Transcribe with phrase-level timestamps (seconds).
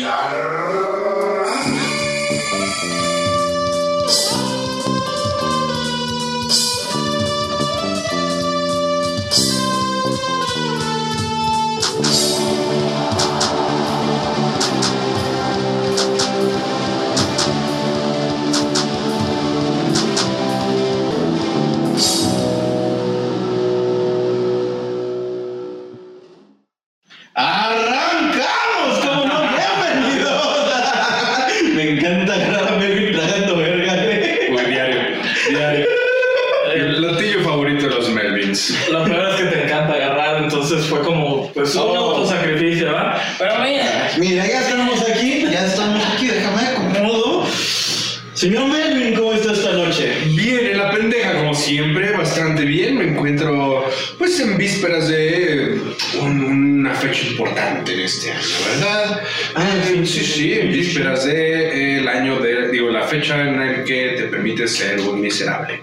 [0.00, 0.86] يعرف
[65.46, 65.75] miserable.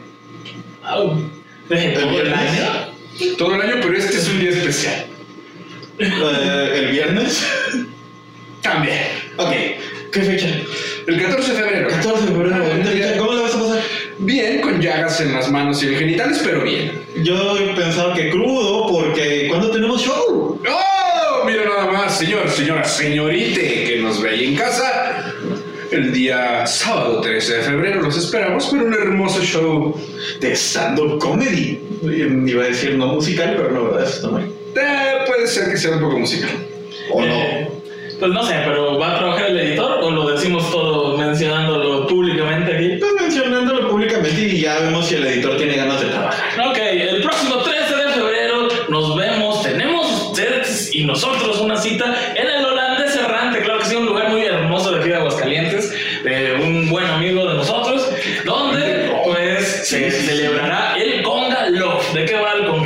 [25.94, 29.96] El día sábado 13 de febrero los esperamos por un hermoso show
[30.40, 31.80] de stand-up comedy.
[32.02, 34.42] Em, iba a decir no musical, pero no, verdad,
[34.76, 36.50] eh, puede ser que sea un poco musical.
[37.12, 37.32] O no.
[37.32, 37.70] Eh,
[38.20, 38.83] pues no sé, pero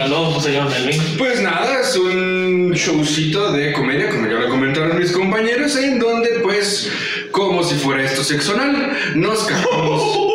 [0.08, 1.02] regaló, señor Melvin?
[1.18, 6.40] Pues nada, es un showcito de comedia, como ya lo comentaron mis compañeros, en donde,
[6.42, 6.92] pues,
[7.32, 10.20] como si fuera esto sexual, nos cagamos.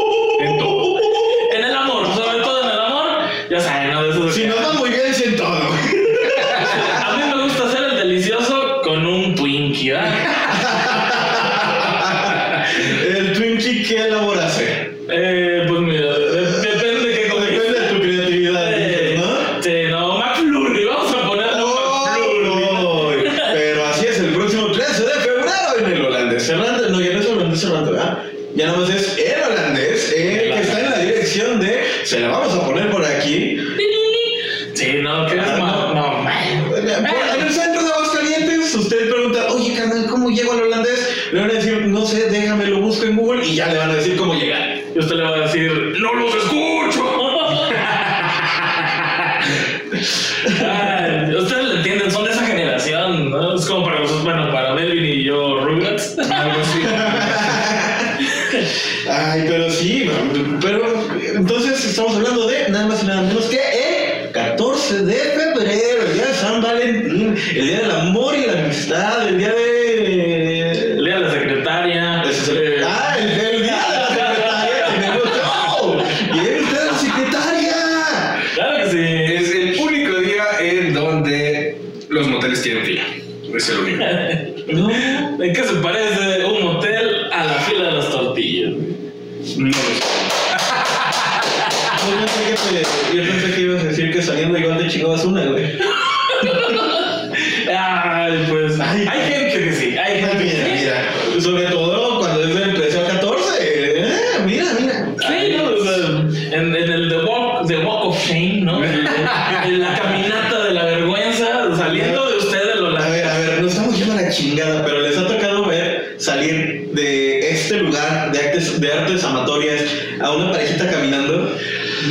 [117.82, 119.82] lugar de artes, de artes amatorias
[120.20, 121.56] a una parejita caminando?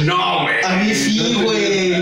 [0.06, 0.56] No, güey.
[0.64, 1.94] A mí sí, güey.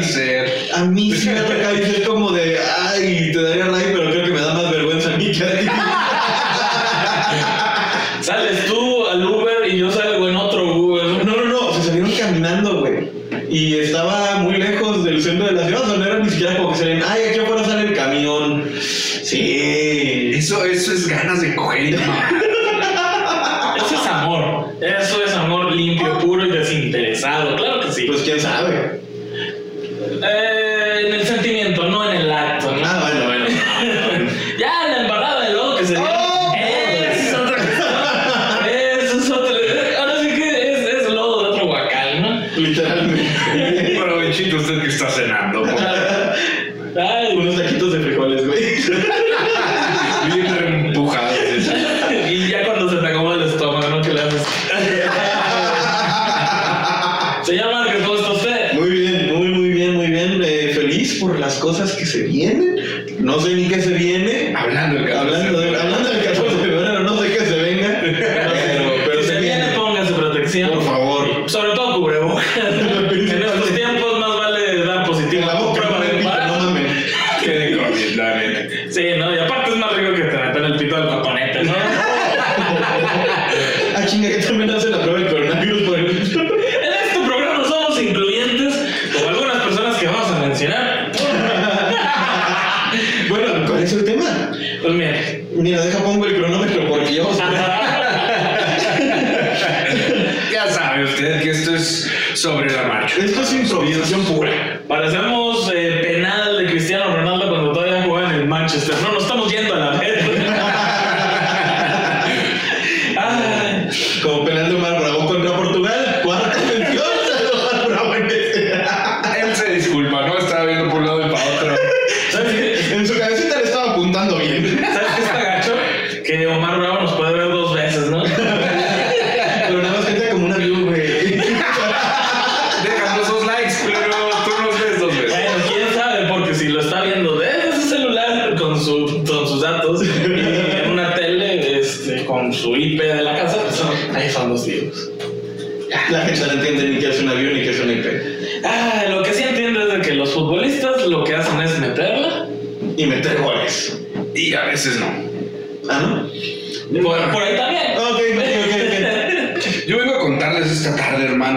[0.74, 4.26] A mí sí me ha y es como de, ay, te daría like, pero creo
[4.26, 5.66] que me da más vergüenza a mí que a ti.
[8.22, 11.26] Sales tú al Uber y yo salgo en otro Uber.
[11.26, 13.10] No, no, no, se salieron caminando, güey.
[13.50, 16.78] Y estaba muy lejos del centro de la ciudad, no era ni siquiera como que
[16.78, 18.70] salen, ay, aquí afuera sale el camión.
[18.80, 20.10] Sí.
[20.40, 21.92] Eso, eso es ganas de coger y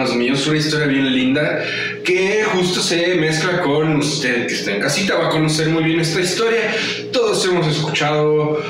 [0.03, 1.63] hermanos míos, una historia bien linda
[2.03, 6.01] que justo se mezcla con usted que está en casita, va a conocer muy bien
[6.01, 6.75] esta historia.
[7.13, 8.61] Todos hemos escuchado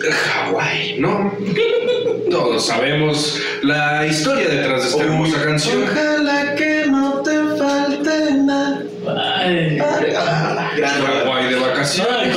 [0.00, 1.34] Hawái, ¿no?
[2.30, 5.82] Todos sabemos la historia detrás de esta hermosa canción.
[5.82, 8.82] Ojalá que no te falte nada.
[9.08, 9.78] Ay.
[9.82, 11.04] Ah, Gran.
[11.04, 12.36] Hawái de vacaciones.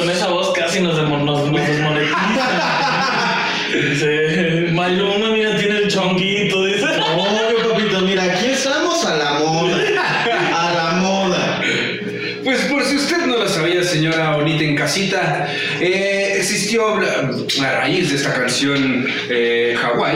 [14.84, 15.48] Casita,
[15.80, 17.30] eh, existió la-
[17.68, 20.16] a raíz de esta canción eh, Hawái.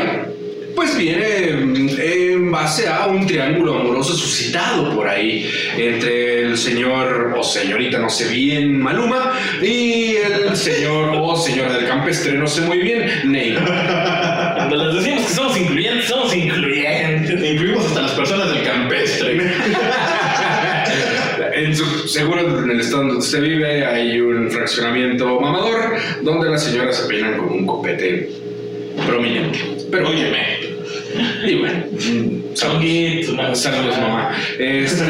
[0.75, 7.33] Pues viene mm, en base a un triángulo amoroso suscitado por ahí entre el señor
[7.35, 12.61] o señorita, no sé bien, Maluma, y el señor o señora del campestre, no sé
[12.61, 14.53] muy bien, Neymar.
[14.55, 17.43] Cuando les decimos que somos incluyentes, somos incluyentes.
[17.43, 19.37] Incluimos hasta las personas del campestre.
[21.57, 26.63] En su, seguro en el estado donde usted vive hay un fraccionamiento mamador donde las
[26.63, 28.29] señoras se peinan con un copete
[29.07, 29.59] prominente.
[29.91, 30.57] Pero óyeme.
[31.47, 31.83] Y bueno,
[33.33, 34.35] una- saludos mamá.
[34.59, 35.03] Este,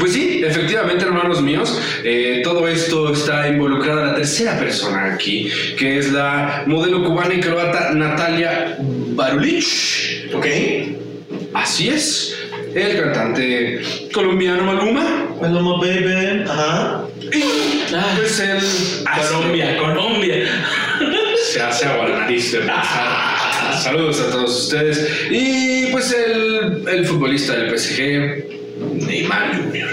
[0.00, 5.98] pues sí, efectivamente, hermanos míos, eh, todo esto está involucrada la tercera persona aquí, que
[5.98, 10.28] es la modelo cubana y croata Natalia Barulich.
[10.34, 10.46] ¿Ok?
[11.52, 12.36] Así es,
[12.74, 13.80] el cantante
[14.12, 15.36] colombiano Maluma.
[15.40, 16.44] Paloma baby.
[16.48, 17.06] Ajá.
[17.32, 17.42] Y
[17.94, 18.58] Ah, pues el
[19.04, 20.44] Colombia, Colombia.
[21.52, 23.34] se hace agua la nariz de pensar.
[23.82, 25.08] Saludos a todos ustedes.
[25.30, 28.44] Y pues el, el futbolista del PSG,
[29.06, 29.88] Neymar Jr.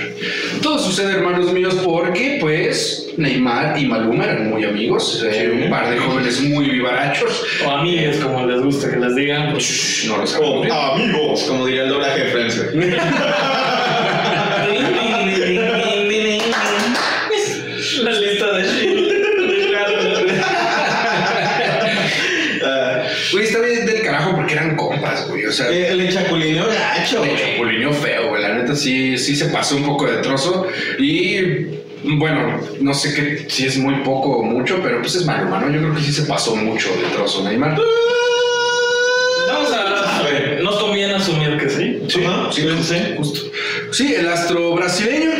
[0.62, 5.90] Todo sucede, hermanos míos, porque pues Neymar y Maluma eran muy amigos, eh, un par
[5.90, 7.44] de jóvenes muy vivarachos.
[7.66, 9.56] O amigues, como les gusta que les digan.
[9.56, 12.64] Shh, no lo O amigos, como diría el doblaje de Francia.
[18.02, 19.12] La lista de
[23.32, 25.46] Güey, está bien del carajo porque eran compas, güey.
[25.46, 27.38] O sea, eh, el chapulineo gacho, güey.
[27.38, 28.42] chapulineo feo, güey.
[28.42, 30.68] La neta sí, sí se pasó un poco de trozo.
[31.00, 35.60] Y bueno, no sé qué, si es muy poco o mucho, pero pues es Maluma,
[35.60, 35.72] ¿no?
[35.72, 37.78] Yo creo que sí se pasó mucho de trozo, Neymar.
[39.48, 40.62] Vamos a ver.
[40.64, 42.00] Nos conviene asumir que sí.
[42.08, 42.96] Sí, Ajá, sí, sí, sí.
[43.18, 43.52] justo.
[43.92, 45.32] Sí, el astro brasileño,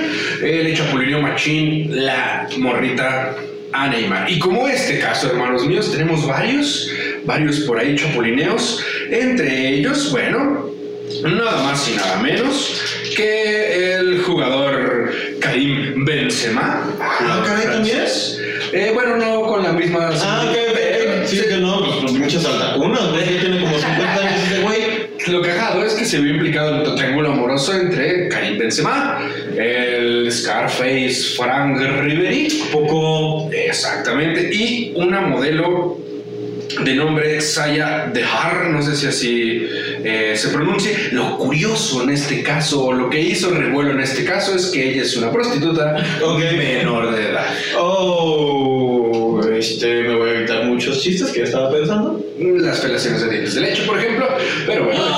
[0.42, 3.36] el chapulineo machín, la morrita
[3.74, 4.30] a Neymar.
[4.30, 6.92] Y como este caso, hermanos míos, tenemos varios,
[7.26, 8.84] varios por ahí chapulineos.
[9.10, 10.70] Entre ellos, bueno,
[11.24, 12.82] nada más y nada menos
[13.16, 15.12] que el jugador
[15.52, 16.88] Karim Benzema.
[17.02, 18.06] Ah, caray, ¿también?
[18.72, 20.10] Eh, bueno, no con la misma...
[20.24, 21.26] Ah, ok, ok.
[21.26, 23.40] Sí, que no, pues, muchas altacunas, güey.
[23.40, 24.82] Tiene como 50 años ese güey.
[25.28, 29.20] Lo cagado es que se vio implicado en un triángulo amoroso entre Karim Benzema,
[29.58, 33.50] el Scarface Frank Riveri, Poco.
[33.52, 36.00] exactamente, y una modelo
[36.84, 39.66] de nombre Saya Dehar, no sé si así
[40.04, 41.10] eh, se pronuncie.
[41.12, 44.92] Lo curioso en este caso, o lo que hizo revuelo en este caso, es que
[44.92, 46.40] ella es una prostituta Ok.
[46.58, 47.46] menor de edad.
[47.80, 52.20] Oh, este, me voy a evitar muchos chistes que estaba pensando.
[52.40, 54.28] Las felaciones de dientes de leche, por ejemplo,
[54.66, 55.02] pero bueno.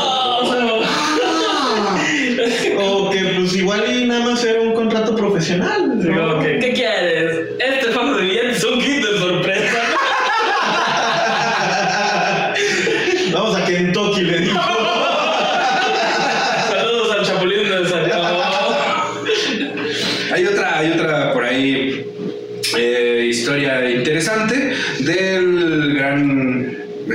[2.77, 5.99] O que pues igual y nada más era un contrato profesional.
[6.01, 6.39] digo, ¿no?
[6.41, 7.32] ¿qué, qué quieres?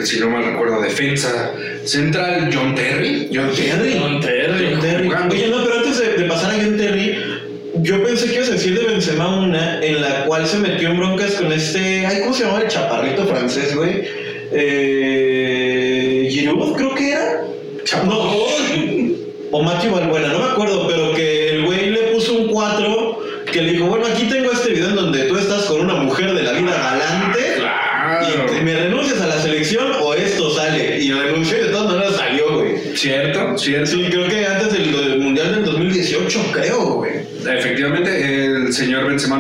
[0.05, 1.53] Si no mal recuerdo, defensa
[1.85, 3.29] central John Terry.
[3.33, 3.95] John Terry.
[3.99, 4.71] John Terry.
[4.71, 5.05] John Terry.
[5.07, 5.35] Jugando.
[5.35, 7.19] Oye, no, pero antes de, de pasar a John Terry,
[7.83, 10.99] yo pensé que ibas a decir de Benzema una en la cual se metió en
[10.99, 12.07] broncas con este.
[12.07, 14.05] Ay, ¿cómo se llamaba el chaparrito francés, güey?
[14.53, 15.08] Eh.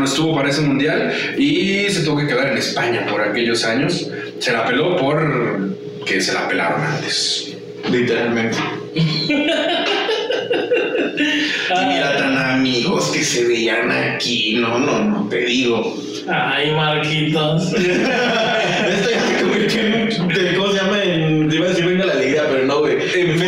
[0.04, 4.08] Estuvo para ese mundial y se tuvo que quedar en España por aquellos años.
[4.38, 5.74] Se la peló por
[6.06, 7.56] que se la pelaron antes.
[7.90, 8.56] Literalmente.
[11.70, 14.54] Y mira, tan amigos que se veían aquí.
[14.54, 15.96] No, no, no, te digo.
[16.28, 17.72] Ay, Marquitos.
[17.74, 20.08] Esto ya se convirtió en.
[20.28, 21.02] de- ¿Cómo se llama?
[21.02, 22.96] En, te iba a decir venga la alegría, pero no, güey.
[23.14, 23.38] En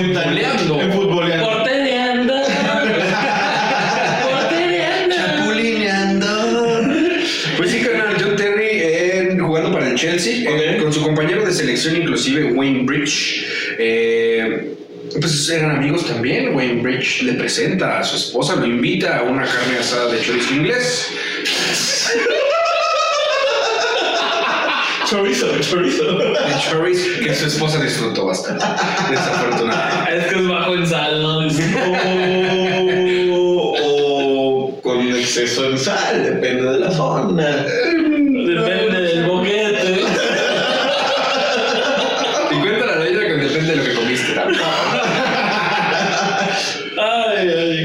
[11.89, 13.47] inclusive Wayne Bridge.
[13.79, 14.75] eh,
[15.21, 16.55] pues eran amigos también.
[16.55, 20.55] Wayne Bridge le presenta a su esposa, lo invita a una carne asada de chorizo
[20.55, 21.11] inglés.
[25.09, 26.05] Chorizo, chorizo.
[26.19, 26.35] De
[26.71, 28.65] chorizo que su esposa disfrutó bastante.
[29.11, 30.17] Desafortunadamente.
[30.19, 31.39] Es que es bajo en sal, ¿no?
[33.35, 33.75] O,
[34.77, 37.49] o con exceso en sal, depende de la zona.
[37.57, 40.05] Depende del boquete.
[42.53, 44.35] Y cuenta la leyenda que depende de lo que comiste.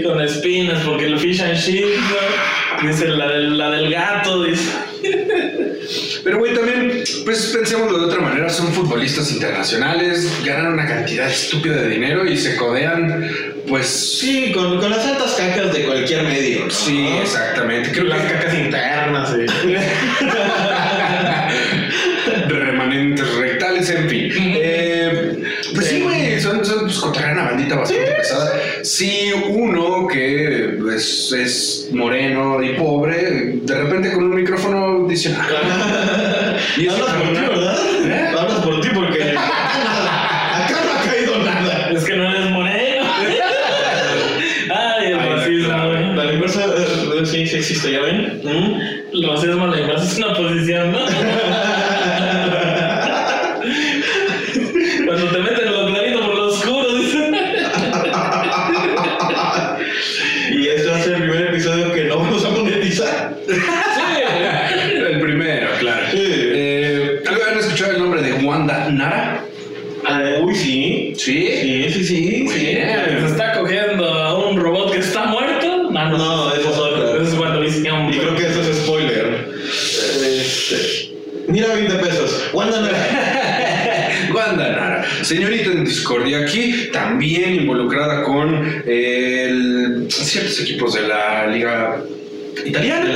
[0.04, 2.00] Con espinas, porque el fish and chips,
[2.82, 2.88] ¿no?
[2.88, 4.72] Dice la del, la del gato, dice.
[6.24, 11.76] Pero, güey, también, pues pensémoslo de otra manera, son futbolistas internacionales, ganan una cantidad estúpida
[11.76, 13.32] de dinero y se codean,
[13.68, 14.18] pues...
[14.20, 16.66] Sí, con, con las altas cacas de cualquier medio.
[16.66, 16.72] ¿no?
[16.72, 17.92] Sí, exactamente.
[17.92, 19.46] Creo Las que cacas internas, sí.
[28.98, 35.36] Sí, uno que pues, es moreno y pobre, de repente con un micrófono dice...
[35.38, 36.56] "Ah".
[36.78, 36.88] Y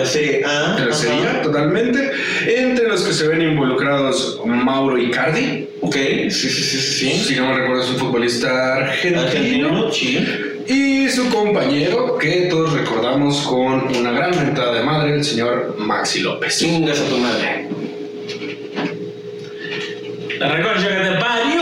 [0.09, 0.75] serie A.
[0.75, 2.11] De la serie A, totalmente.
[2.45, 7.09] Entre los que se ven involucrados Mauro Icardi, Ok, sí, sí, sí, sí.
[7.11, 7.23] sí.
[7.25, 9.21] si no me recuerdo es un futbolista argentino.
[9.21, 10.27] Argentino, sí.
[10.67, 16.19] Y su compañero, que todos recordamos con una gran mentada de madre, el señor Maxi
[16.19, 16.59] López.
[16.59, 17.67] Chingas a tu madre.
[20.37, 21.61] La reconcha que te parió.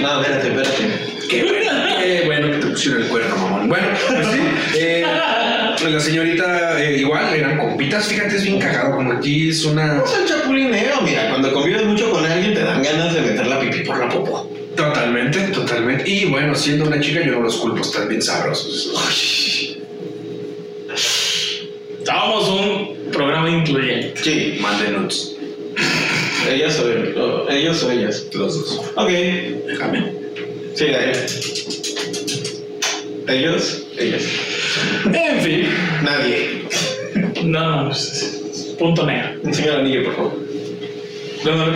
[0.00, 1.10] No, espérate, espérate.
[1.28, 1.70] Qué bueno,
[2.00, 3.68] qué bueno que te pusieron el cuerno, mamón.
[3.68, 4.40] Bueno, pues sí.
[4.78, 5.04] eh,
[5.90, 8.06] la señorita, eh, igual, eran compitas.
[8.06, 8.96] Fíjate, es bien cagado.
[8.96, 9.94] Como aquí es una.
[9.94, 13.60] Vamos al chapulineo, mira, cuando convives mucho con alguien te dan ganas de meter la
[13.60, 14.50] pipí por la popó.
[14.76, 16.08] Totalmente, totalmente.
[16.08, 18.92] Y bueno, siendo una chica, yo no los culpo, están bien sabrosos.
[21.98, 24.14] Estábamos un programa incluyente.
[24.22, 25.36] Sí, Mande nuts.
[26.50, 28.26] ellas o o- ellos o ellas.
[28.32, 28.80] Los dos.
[28.96, 29.08] Ok.
[29.66, 30.12] Déjame.
[30.74, 31.12] Sí, ahí.
[33.28, 34.22] Ellos, ellas.
[35.12, 35.66] En fin.
[36.02, 36.62] Nadie.
[37.44, 39.40] No, no, pues, punto negro.
[39.44, 40.32] Enseña el anillo, por favor.
[41.44, 41.64] No, no,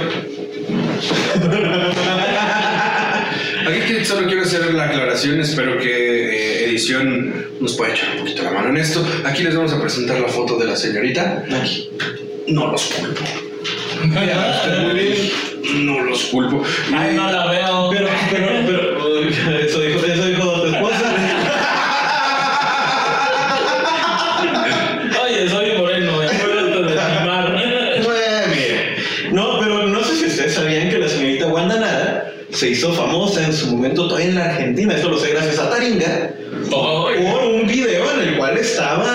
[3.67, 8.43] Aquí solo quiero hacer la aclaración, espero que eh, edición nos pueda echar un poquito
[8.43, 9.03] la mano en esto.
[9.25, 11.43] Aquí les vamos a presentar la foto de la señorita.
[11.51, 11.89] Aquí.
[12.49, 13.23] No los culpo.
[14.05, 15.87] Muy bien.
[15.87, 16.63] No los culpo.
[16.95, 17.89] Ay, no la veo.
[17.91, 19.19] Pero, pero, pero,
[19.61, 19.81] eso
[32.65, 34.95] se hizo famosa en su momento todavía en la Argentina.
[34.95, 36.31] Esto lo sé gracias a Taringa.
[36.71, 39.14] Por un video en el cual estaba.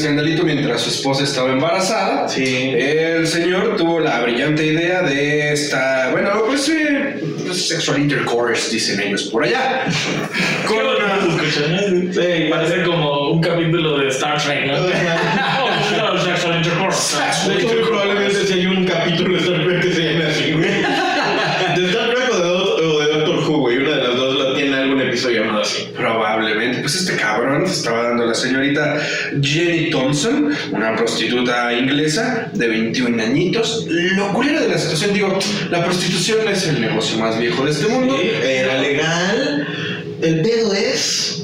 [0.00, 2.28] Ahí un escandalito mientras su esposa estaba embarazada.
[2.28, 2.72] Sí.
[2.76, 9.00] El señor tuvo la brillante idea de esta, bueno, pues, eh, pues, sexual intercourse, dicen
[9.00, 9.84] ellos por allá.
[10.62, 12.12] Qué Con una- ¿no?
[12.12, 12.48] Sí.
[12.50, 14.74] Parece como un capítulo de Star Trek, ¿no?
[16.02, 17.16] Oh, sexual intercourse.
[17.48, 20.52] De hecho, muy probablemente si hay un capítulo de Star Trek que se llame así,
[20.52, 20.70] güey.
[21.76, 23.76] De Star Trek o de, Doc- o de Doctor Who, güey.
[23.78, 25.88] Una de las dos la tiene algún episodio llamado así.
[25.96, 28.96] Probablemente, pues este cabrón se estaba dando la señorita
[29.42, 33.86] Jenny Thompson, una prostituta inglesa de 21 añitos.
[33.88, 35.38] Lo culero de la situación, digo,
[35.70, 38.16] la prostitución es el negocio más viejo de este mundo.
[38.20, 39.66] Era legal.
[40.22, 41.36] El pedo es.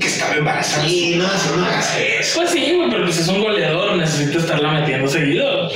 [0.00, 0.84] Que estaba embarazada.
[0.88, 2.40] Sí, no, eso no hagas eso.
[2.40, 5.68] Pues sí, pero pues es un goleador, necesita estarla metiendo seguido.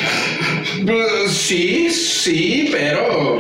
[0.85, 3.39] Pues, sí, sí, pero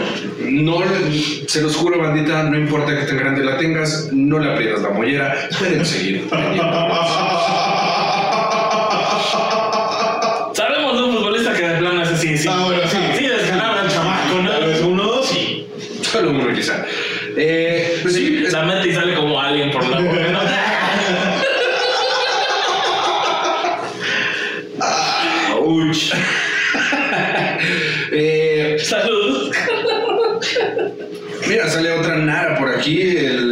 [0.49, 4.53] no, le- se los juro, bandita, no importa que tan grande la tengas, no le
[4.53, 6.29] aprietas la mollera, pueden seguir.
[12.47, 12.53] sí.
[12.53, 12.97] Ah, bueno, sí.
[13.19, 14.51] Sí, descalabra al chamaco, ¿no?
[14.51, 15.67] Tal vez uno, sí.
[16.03, 16.85] Solo uno quizá.
[17.37, 20.41] Eh, pues sí, La mete y sale como alguien por la boca, ¿no?
[25.59, 26.13] Ouch.
[28.13, 29.53] eh, Salud.
[31.49, 33.17] Mira, sale otra Nara por aquí.
[33.17, 33.46] El...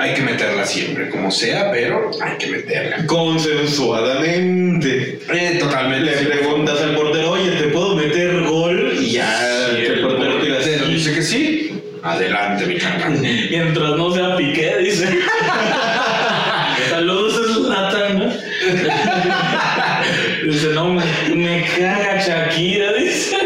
[0.00, 3.06] hay que meterla siempre, como sea, pero hay que meterla.
[3.06, 5.20] Consensuadamente.
[5.32, 6.22] Eh, totalmente.
[6.22, 8.92] Le preguntas al portero, oye, ¿te puedo meter gol?
[9.00, 10.48] Y ya, Si el portero así.
[10.50, 13.18] portero dice que sí, adelante, mi carnal.
[13.50, 15.08] Mientras no sea Piqué, dice.
[16.90, 18.32] Saludos, Zlatan, ¿no?
[20.44, 21.02] Dice, no, me,
[21.34, 23.36] me caga Shakira, dice.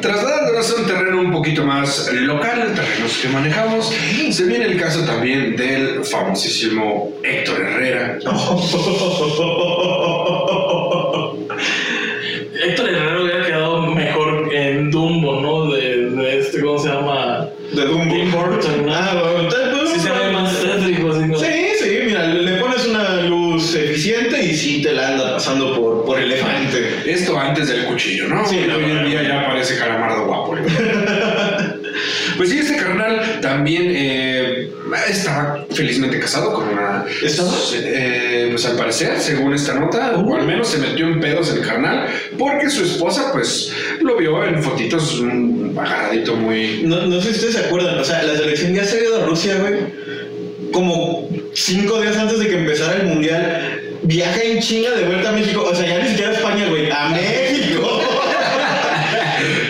[0.00, 3.92] Trasladándonos a un terreno un poquito más local, terrenos que manejamos,
[4.30, 8.18] se viene el caso también del famosísimo Héctor Herrera.
[12.64, 15.72] Héctor Herrera hubiera quedado mejor en Dumbo, ¿no?
[15.72, 17.48] De, de este, ¿cómo ¿cómo se llama?
[17.72, 18.14] De Dumbo.
[18.14, 18.94] Tim Burton, ¿no?
[18.94, 22.86] Ah, bueno, entonces, Sí se ve más tétrico, así como- Sí, sí, mira, le pones
[22.86, 27.02] una luz eficiente y sí te la anda pasando por, por elefante.
[27.04, 28.46] Esto antes del cuchillo, ¿no?
[28.46, 29.28] Sí, Hoy no, en no, día no.
[29.28, 30.56] ya parece calamardo guapo.
[30.56, 30.62] ¿no?
[32.36, 34.70] pues sí, este carnal también eh,
[35.08, 37.04] está felizmente casado con una...
[37.74, 41.60] Eh, pues al parecer, según esta nota, o al menos se metió en pedos el
[41.60, 42.06] carnal,
[42.38, 46.82] porque su esposa pues lo vio en fotitos un agarradito muy...
[46.84, 49.22] No, no sé si ustedes se acuerdan, o sea, la selección ya se había ido
[49.22, 49.74] a Rusia, güey.
[50.72, 55.32] Como cinco días antes de que empezara el mundial, viaja en chinga de vuelta a
[55.32, 55.68] México.
[55.70, 58.00] O sea, ya ni siquiera a España, güey, a México.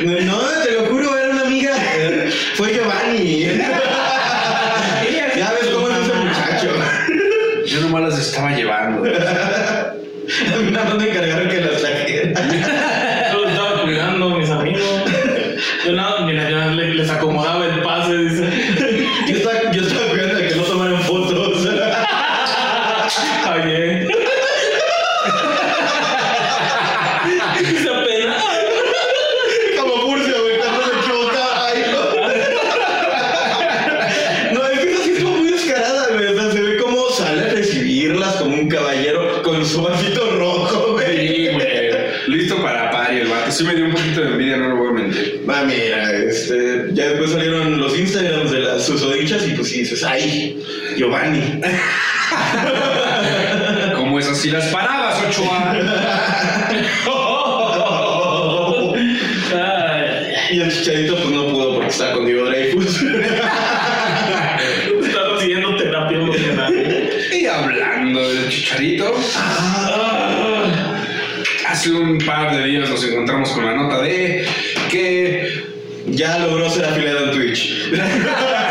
[0.04, 1.74] no, te lo juro, era una amiga.
[2.54, 3.46] Fue Giovanni.
[5.36, 6.70] ya ves cómo es ese muchacho.
[7.66, 9.02] Yo nomás las estaba llevando.
[42.72, 43.52] Para pari el vato.
[43.52, 45.44] Sí me dio un poquito de envidia, no lo voy a mentir.
[45.48, 50.02] Va, mira, este, ya después salieron los Instagrams de las susodichas y pues sí dices,
[50.02, 50.58] ay,
[50.96, 51.42] Giovanni.
[53.96, 55.76] Como esas si las parabas, Ochoa.
[60.50, 63.02] Y el chicharito pues no pudo porque estaba con Diego Dreyfus.
[65.02, 67.10] Estaba siguiendo terapia emocional.
[67.32, 69.14] Y hablando del chicharito,
[71.72, 74.46] hace un par de días nos encontramos con la nota de
[74.90, 75.64] que
[76.06, 77.90] ya logró ser afiliado en Twitch.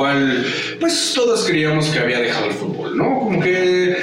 [0.00, 0.46] cual,
[0.80, 3.18] pues todos creíamos que había dejado el fútbol, ¿no?
[3.20, 3.96] Como que él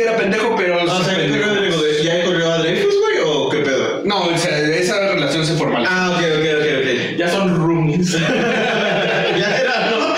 [0.00, 0.76] era pendejo, pero.
[0.84, 3.18] o su sea, ¿qué pendejo- pedo, digo, de- ¿ya corrió a Dreyfus, güey?
[3.24, 4.02] ¿O qué pedo?
[4.04, 5.90] No, o sea, esa relación se formalizó.
[5.92, 7.16] Ah, ok, ok, ok, ok.
[7.18, 8.12] Ya son roomies.
[9.40, 10.14] ya era, ¿no?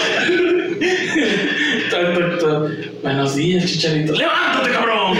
[3.02, 4.12] Buenos días, chicharito.
[4.12, 5.16] ¡Levántate, cabrón!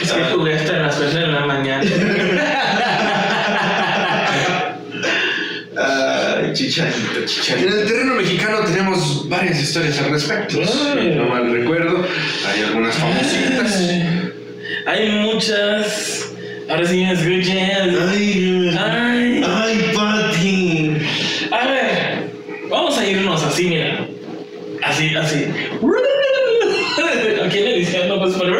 [0.00, 1.84] es que jugué hasta las 3 de la mañana.
[6.70, 7.18] Chicharito,
[7.58, 10.64] En el terreno mexicano tenemos varias historias al respecto.
[10.64, 12.06] Si no mal recuerdo,
[12.46, 13.80] hay algunas famositas.
[14.86, 16.32] Hay muchas.
[16.68, 18.12] Ahora sí me escuchas.
[18.12, 19.44] Ay, Ay.
[19.44, 20.96] ay, Pati.
[21.50, 22.30] A ver,
[22.70, 24.06] vamos a irnos así, mira.
[24.84, 25.46] Así, así.
[27.44, 28.54] Aquí en edición no puedes poner.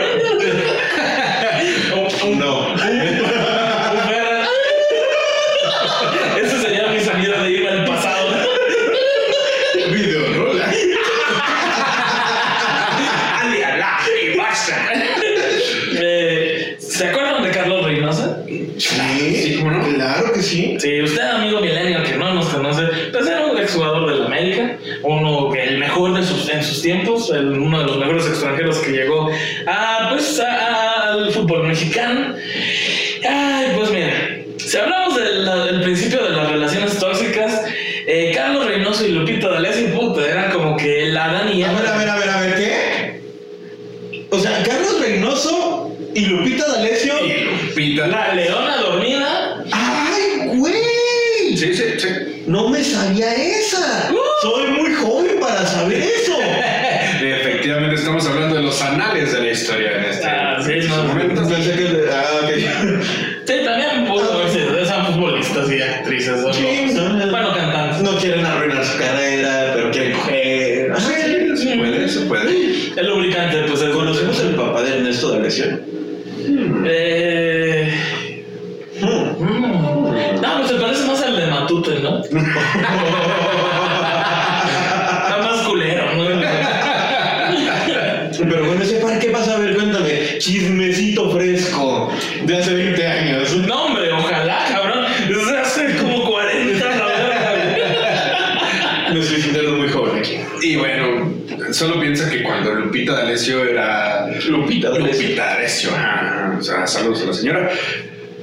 [101.72, 104.26] solo piensa que cuando Lupita D'Alessio era.
[104.48, 105.22] Lupita D'Alessio.
[105.22, 107.70] Lupita D'Alessio, ah, o sea, saludos a la señora.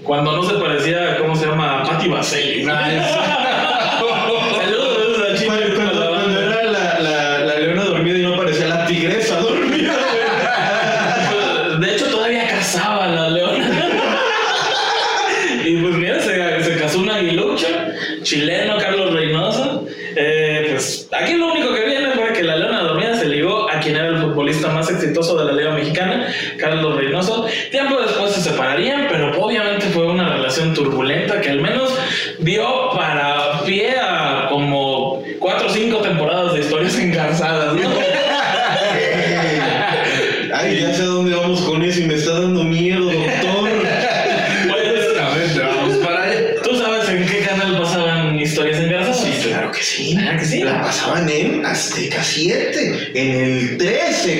[0.03, 1.83] Cuando no se parecía, ¿cómo se llama?
[1.83, 2.65] Patti Baselli.
[2.69, 3.63] Ah,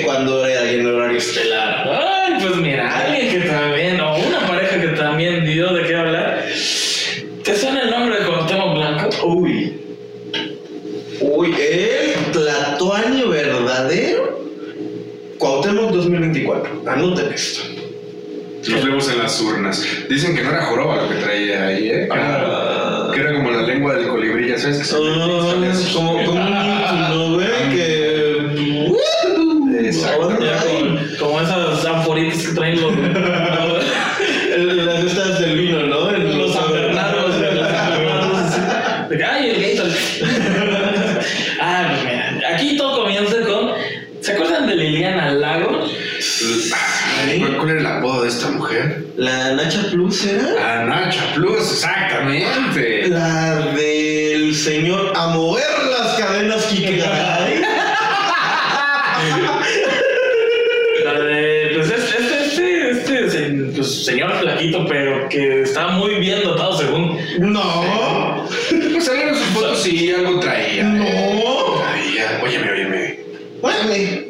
[0.04, 0.47] cuando
[63.78, 67.18] pues, señor Plaquito, pero que está muy bien dotado según.
[67.40, 68.46] No.
[68.70, 70.84] Pues alguien en sus fotos sí algo traía.
[70.84, 71.06] No.
[71.80, 72.42] Traía.
[72.44, 73.20] Óyeme, óyeme.
[73.62, 74.28] Óyeme.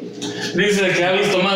[0.54, 1.47] Dice que ha visto más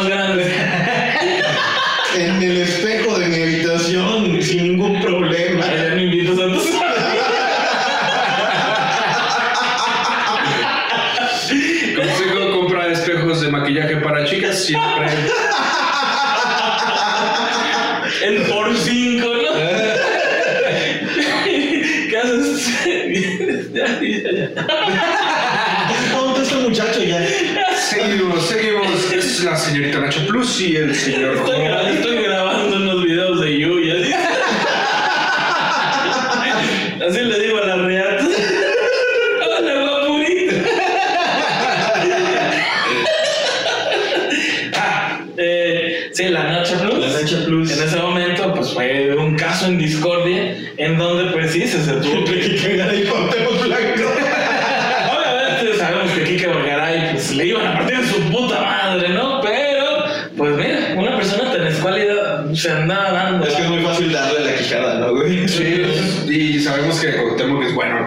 [30.29, 31.37] Plus y el señor.
[31.37, 32.52] estoy, estoy grabando.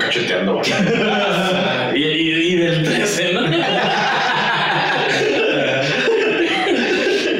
[0.06, 0.62] cacheteando
[1.96, 3.42] y, del 13, ¿no?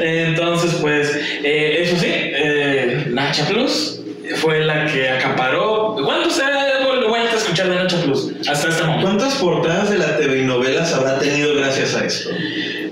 [0.02, 4.00] Entonces, pues, eh, eso sí, eh, Nacha Plus
[4.36, 5.96] fue la que acaparó.
[6.04, 6.40] ¿Cuántos
[7.00, 8.68] lo voy a escuchar de Nacha Plus este
[9.00, 12.30] ¿Cuántas portadas de la TV novelas habrá tenido gracias a esto?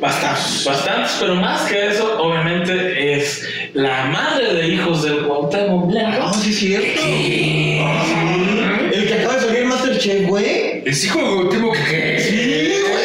[0.01, 6.19] Bastantes, bastantes, pero más que eso, obviamente, es la madre de hijos del Cuauhtémoc Blanco.
[6.23, 7.01] Ah, sí, es cierto.
[7.85, 9.64] Ah, El que acaba de salir
[9.99, 10.83] Che, güey.
[10.85, 12.21] Es hijo de Cuauhtémoc, ¿qué?
[12.21, 13.05] Sí, güey.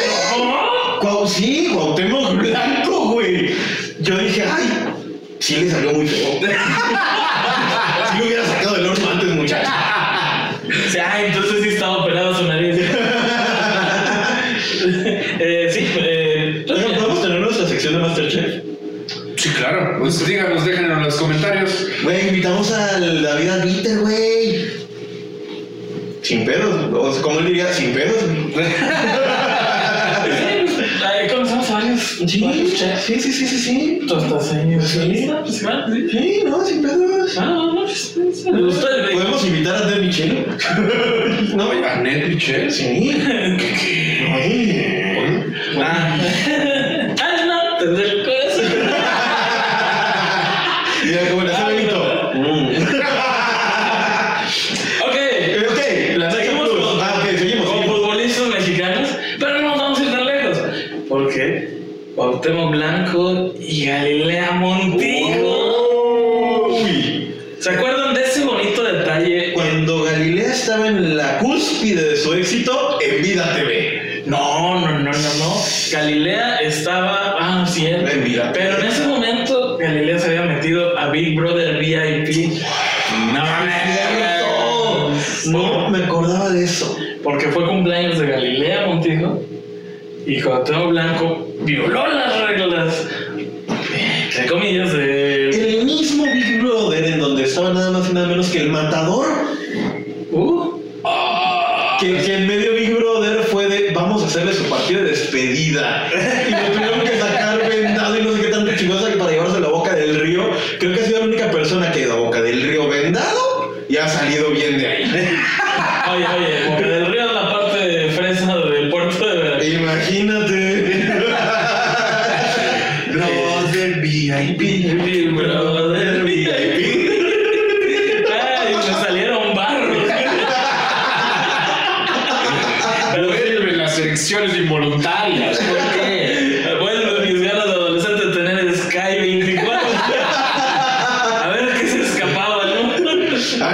[0.99, 1.28] ¿Cómo?
[1.28, 3.56] sí, Cuauhtémoc Blanco, güey.
[4.02, 4.69] Yo dije, ay,
[5.39, 6.39] sí le salió muy feo.
[6.39, 9.69] sí lo hubiera sacado del horno antes, muchachos.
[10.88, 12.75] o sea, ah, entonces sí estaba operado su nariz.
[15.39, 18.63] eh, sí, eh, ¿Podemos tener nuestra sección de Masterchef?
[19.38, 19.99] Sí, claro.
[19.99, 21.88] Pues díganos, déjenlo en los comentarios.
[22.04, 24.65] Güey, invitamos al David Albiter, güey.
[26.21, 26.68] Sin pedo.
[26.93, 28.23] O sea, como diría, sin pedos.
[31.71, 32.23] Varios.
[32.25, 32.39] Sí,
[33.06, 33.99] sí, sí, sí, sí.
[34.10, 34.80] Ahí.
[34.82, 37.38] Sí, sí, no, sin pedos.
[37.38, 38.15] Ah, no, pues.
[38.43, 40.45] Podemos invitar a Ned Michel.
[41.56, 43.12] No, a Ned Michel, sí.
[43.58, 44.25] ¿Qué?
[45.78, 46.17] Ah,
[90.49, 91.38] Cuauhtémoc Blanco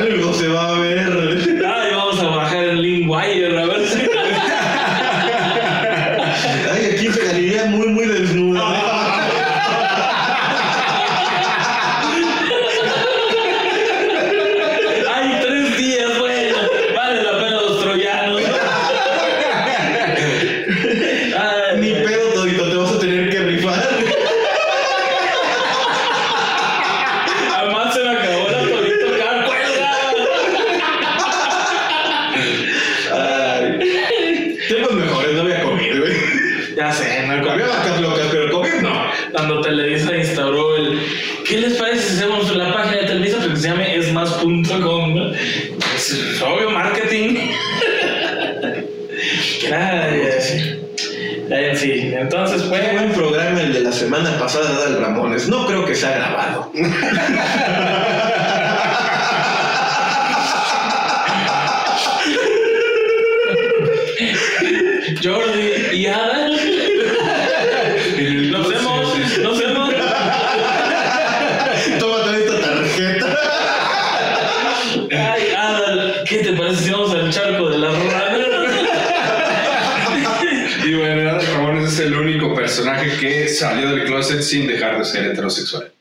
[0.09, 0.44] る可能
[55.95, 56.35] second.
[84.43, 85.94] sin dejar de ser heterosexual.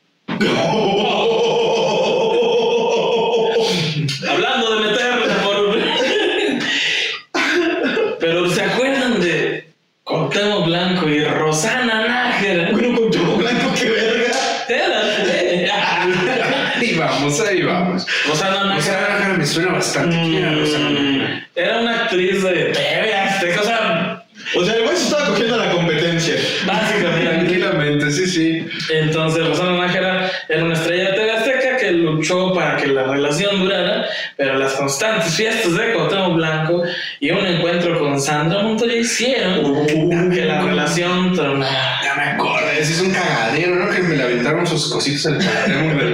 [38.15, 39.85] con Sandra Montoya hicieron.
[39.85, 41.99] Que la relación tronada.
[42.01, 43.89] Ya me acuerdo, ese es un cagadero, ¿no?
[43.89, 45.45] Que me la sus cositas al de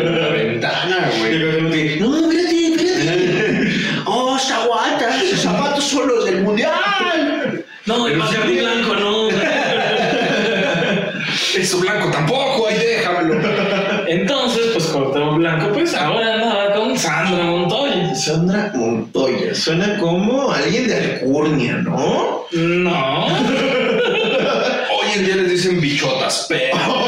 [0.03, 1.35] la ventana, güey.
[1.35, 3.69] Y no, espérate, espérate.
[4.05, 7.63] oh, chaguata, sus zapatos son los del mundial.
[7.85, 9.29] No, el Bacardi blanco no.
[11.55, 13.35] Eso blanco tampoco, ahí déjamelo.
[14.07, 18.15] Entonces, pues cortó blanco, pues ahora andaba con Sandra Montoya.
[18.15, 19.20] Sandra Montoya.
[19.53, 22.45] Suena como alguien de Alcurnia, ¿no?
[22.51, 23.25] No.
[23.27, 27.00] Hoy en día les dicen bichotas, pero.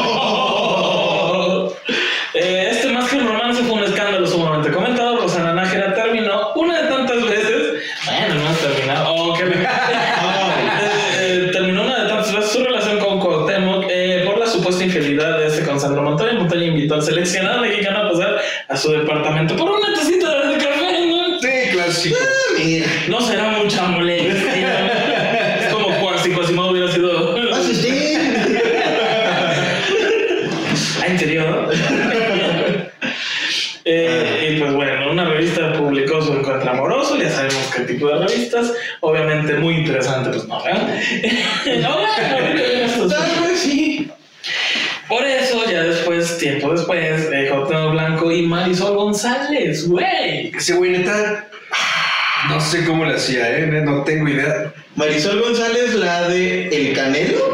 [52.74, 53.66] Sé cómo le hacía, ¿eh?
[53.84, 54.72] No tengo idea.
[54.96, 57.53] Marisol González, la de El Canelo.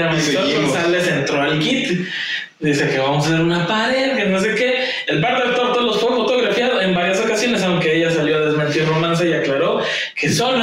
[0.00, 0.72] Marisol seguimos.
[0.72, 2.08] González entró al kit.
[2.60, 4.84] Dice que vamos a hacer una pared, que no sé qué.
[5.08, 9.28] El par de tortos fue fotografiado en varias ocasiones, aunque ella salió a desmentir romance
[9.28, 9.82] y aclaró
[10.14, 10.61] que solo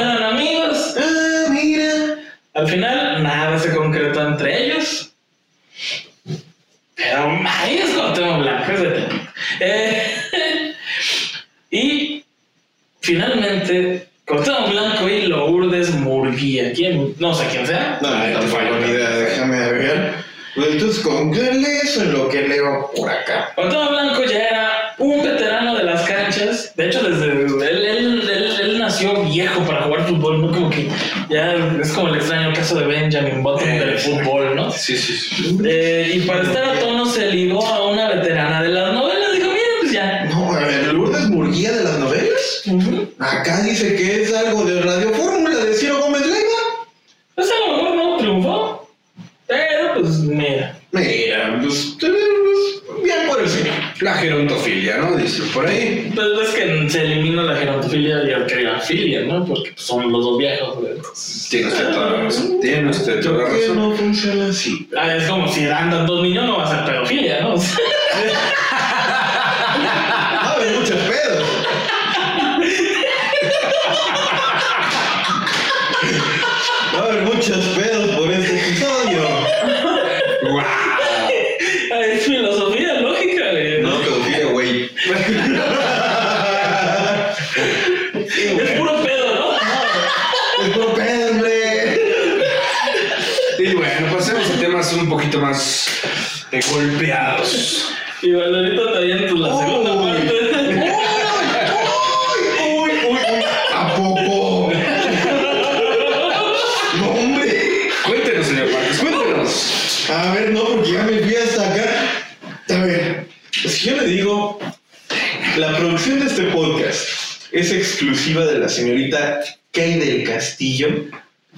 [117.80, 119.40] exclusiva de la señorita
[119.72, 120.88] Kay del Castillo.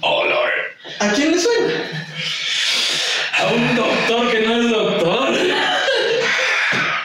[0.00, 0.50] Oh, Lord.
[1.00, 1.74] ¿A quién le suena?
[3.38, 5.36] A un doctor que no es doctor.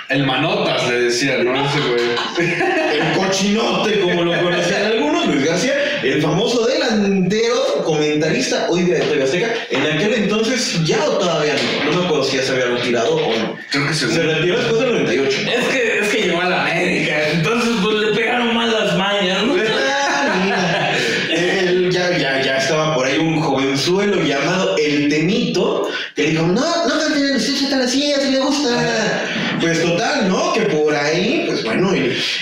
[0.09, 1.53] El manotas le decía, ¿no?
[1.65, 2.57] Ese güey.
[2.93, 9.23] El cochinote, como lo conocían algunos, Luis García, el famoso delantero, comentarista hoy de TV
[9.23, 9.53] Azteca.
[9.71, 11.91] En aquel entonces ya o todavía no.
[11.91, 13.57] No me acuerdo si ya se había retirado o no.
[13.69, 15.29] Creo que Se se retiró después del 98.
[15.29, 15.86] Es que, es que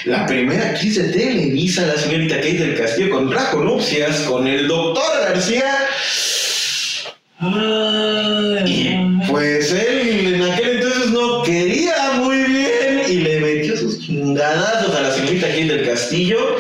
[0.05, 5.03] la primera actriz de Televisa, la señorita Kate del Castillo, contrajo nupcias con el doctor
[5.23, 5.73] García.
[8.67, 14.95] Y pues él en aquel entonces no quería muy bien y le metió sus chingadazos
[14.95, 16.57] a la señorita Kate del Castillo.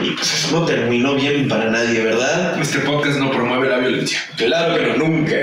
[0.00, 2.60] Y pues eso no terminó bien para nadie, ¿verdad?
[2.60, 4.20] Este podcast no promueve la violencia.
[4.36, 5.36] Claro que no, nunca.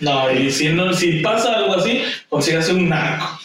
[0.00, 3.39] No, y si no, si pasa algo así, consígase un narco.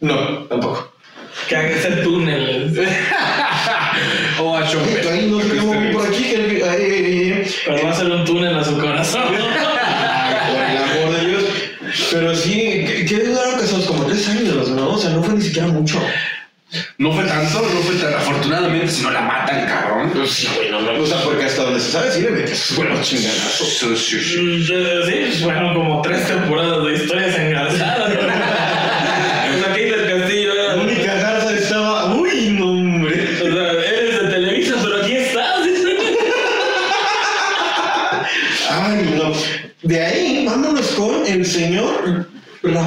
[0.00, 0.92] No, tampoco.
[1.48, 2.88] Que hagas el este túnel.
[4.42, 4.96] o a Chopin.
[5.10, 6.22] Ahí no tenemos por aquí.
[6.24, 7.54] Que, ay, ay.
[7.66, 9.22] Pero va a ser un túnel a su corazón.
[9.28, 11.44] por el amor de Dios.
[12.10, 13.86] Pero sí, ¿qué duraron casados?
[13.86, 14.90] Como tres años, los ¿no?
[14.92, 16.00] O sea, no fue ni siquiera mucho.
[16.98, 20.10] No fue tanto, no fue tan afortunadamente, si no la matan, cabrón.
[20.14, 20.78] Pues sí, güey, no.
[20.78, 23.68] O sea, porque hasta donde se sabe, sí le metió sus buenos chingadazos.
[23.68, 28.12] Sí, bueno, mm, eh, como tres temporadas de historias engarzadas.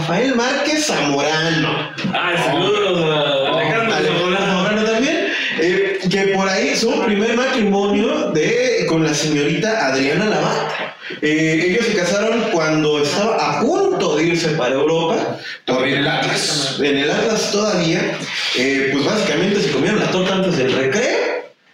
[0.03, 1.93] Rafael Márquez Zamorano.
[2.13, 5.27] Ah, saludos a Alejandro, Alejandro Zamorano también.
[5.61, 10.97] Eh, que por ahí su primer matrimonio de, con la señorita Adriana Lavata.
[11.21, 16.07] Eh, ellos se casaron cuando estaba a punto de irse para Europa, todavía en el
[16.09, 16.79] Atlas.
[16.83, 18.17] En el Atlas todavía,
[18.57, 21.23] eh, pues básicamente se comieron la torta antes del recreo.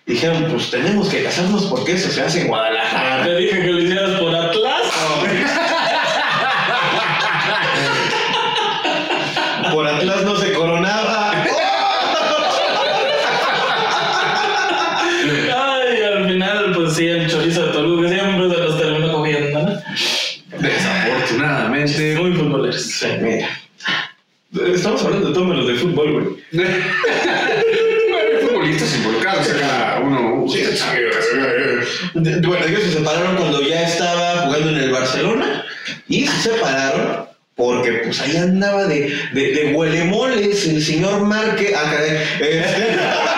[0.05, 3.23] Dijeron, pues tenemos que casarnos porque eso se hace en Guadalajara.
[3.23, 4.28] Te dije que lo hicieras por
[33.09, 35.65] separaron cuando ya estaba jugando en el Barcelona
[36.07, 41.73] y se separaron porque pues ahí andaba de, de, de huelemoles el señor Marque.
[41.75, 43.35] Ah,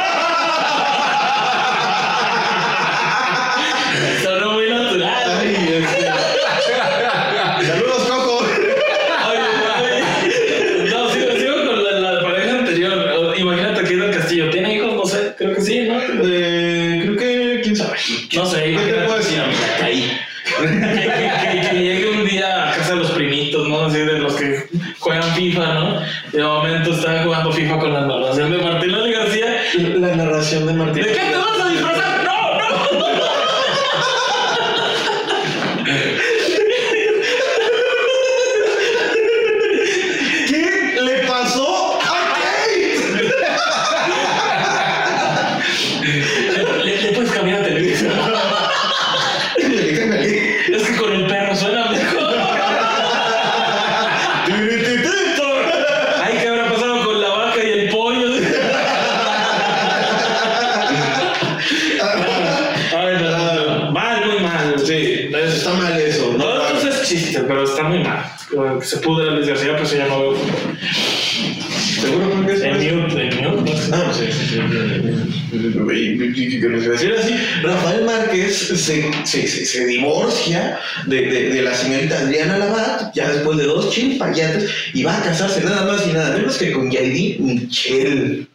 [77.64, 83.66] Rafael Márquez se, se, se, divorcia de, de, la señorita Adriana Labat, ya después de
[83.66, 88.48] dos chimpayantes, y va a casarse nada más y nada menos que con Yairi Michel.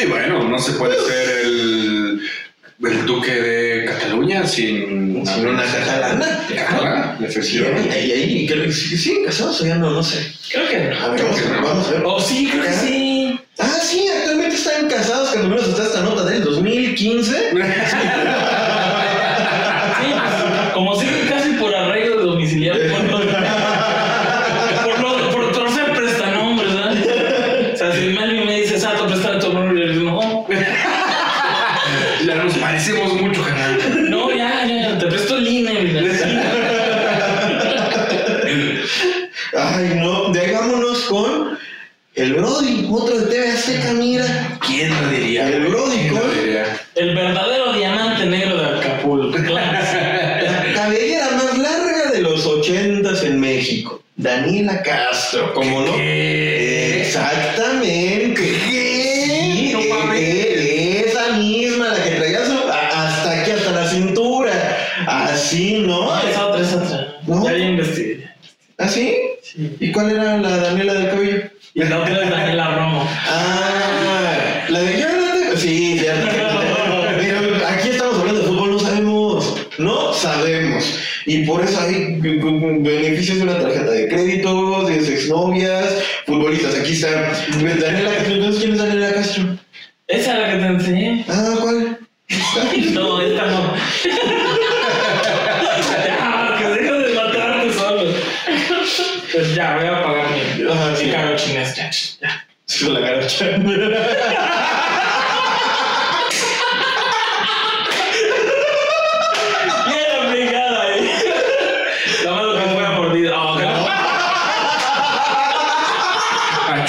[0.00, 2.20] Y bueno, no se puede ser el,
[2.82, 6.46] el duque de Cataluña sin, sin una catalana.
[6.54, 7.18] Catalana.
[7.20, 10.32] Y ahí, creo que sí, casados o ya no, no sé.
[10.52, 11.62] Creo que no.
[11.62, 12.02] Vamos, a ver.
[12.04, 13.19] Oh, sí, creo que sí.
[13.58, 17.50] Ah, sí, actualmente están casados, que al menos está esta nota del 2015.
[17.50, 17.56] sí,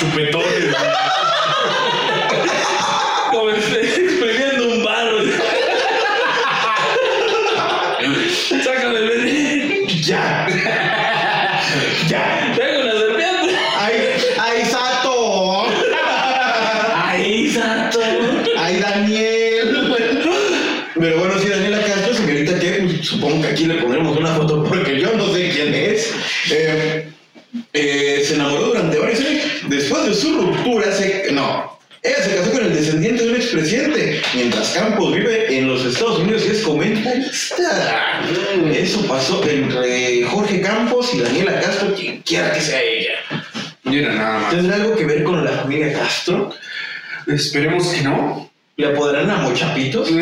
[0.02, 0.74] chupetones.
[47.36, 48.50] Esperemos que no.
[48.78, 50.10] ¿Le podrán a Mochapitos?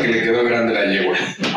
[0.00, 1.16] que le quedó grande la yegua.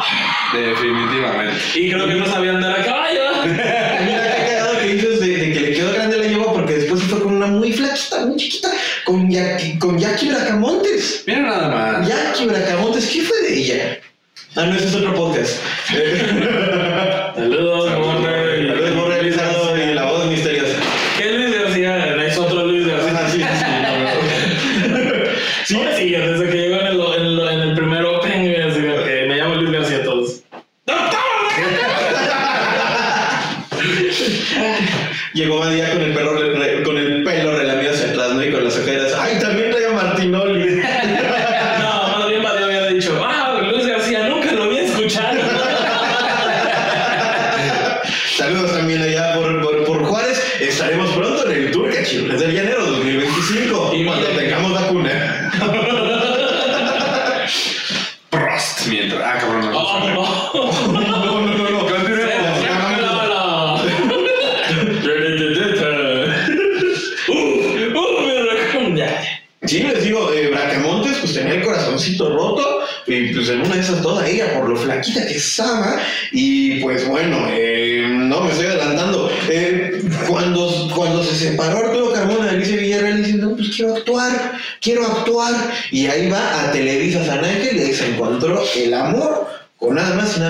[0.53, 1.57] Definitivamente.
[1.75, 3.21] Y creo que no sabía andar a caballo.
[3.45, 7.07] Mira qué cagado que dices de, que le quedó grande la yegua porque después se
[7.07, 8.69] fue con una muy flaquita, muy chiquita,
[9.05, 11.23] con, ya, con Jackie Bracamontes.
[11.27, 12.07] Mira nada más.
[12.07, 13.99] Jackie Bracamontes, ¿qué fue de ella?
[14.55, 15.59] Ah, no, ese es otro podcast.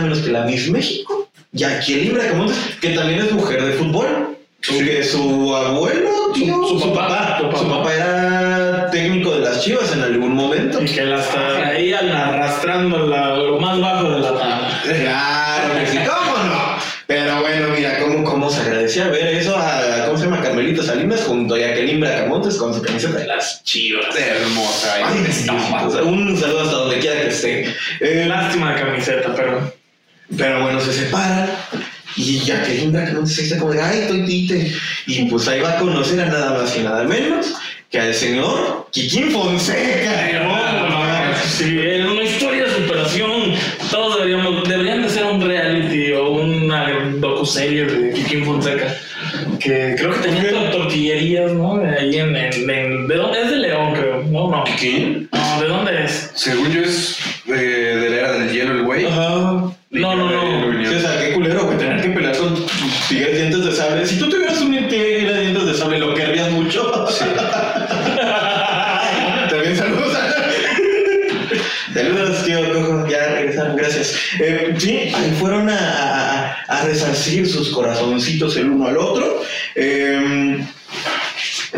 [0.02, 4.38] menos que la Miss México, Jackie Libra Camontes, que también es mujer de fútbol.
[4.68, 5.10] Porque sí.
[5.10, 9.40] su abuelo, tío, su, su, su, papá, papá, su, papá, su papá era técnico de
[9.40, 10.80] las Chivas en algún momento.
[10.84, 14.82] Y que la está ahí arrastrando la, lo más bajo de la tabla.
[14.84, 16.78] Claro, que sí, cómo no.
[17.08, 20.42] Pero bueno, mira, cómo, cómo se agradecía ver eso a, ¿cómo se llama?
[20.42, 24.16] Carmelita Salinas junto a Jacqueline Bracamontes con su camiseta de las Chivas.
[24.16, 24.94] Hermosa.
[24.96, 25.04] Ay,
[25.50, 27.76] Ay, un saludo hasta donde quiera que esté.
[28.00, 29.81] Eh, Lástima la camiseta, pero...
[30.38, 31.50] Pero bueno, se separan
[32.16, 34.72] y ya que Linda que no se dice como de, ay, estoy tite.
[35.08, 37.54] Y pues ahí va a conocer a nada más y nada menos
[37.90, 40.12] que al señor Kikín Fonseca.
[40.44, 43.54] Ah, sí, es una historia de superación.
[43.90, 48.96] Todos deberíamos, deberían de ser un reality o una docuserie de Kikín Fonseca.
[49.60, 51.78] Que creo que tenía tortillerías, ¿no?
[51.78, 53.42] De ahí en, ¿De dónde?
[53.42, 54.24] Es de León, creo.
[54.24, 54.64] No, no.
[54.64, 55.30] ¿Kikín?
[55.32, 56.32] No, ¿de dónde es?
[56.34, 57.18] Según yo es
[74.44, 79.44] Eh, sí, fueron a, a, resarcir sus corazoncitos el uno al otro.
[79.76, 80.66] Em,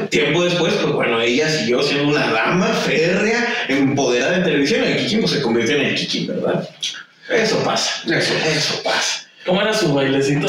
[0.09, 4.85] tiempo después, pues bueno, ella siguió siendo una dama férrea, empoderada en televisión.
[4.85, 6.69] El Kikín pues, se convirtió en el Kikín, ¿verdad?
[7.29, 9.27] Eso pasa, eso, pasa.
[9.45, 10.47] ¿Cómo era su bailecito?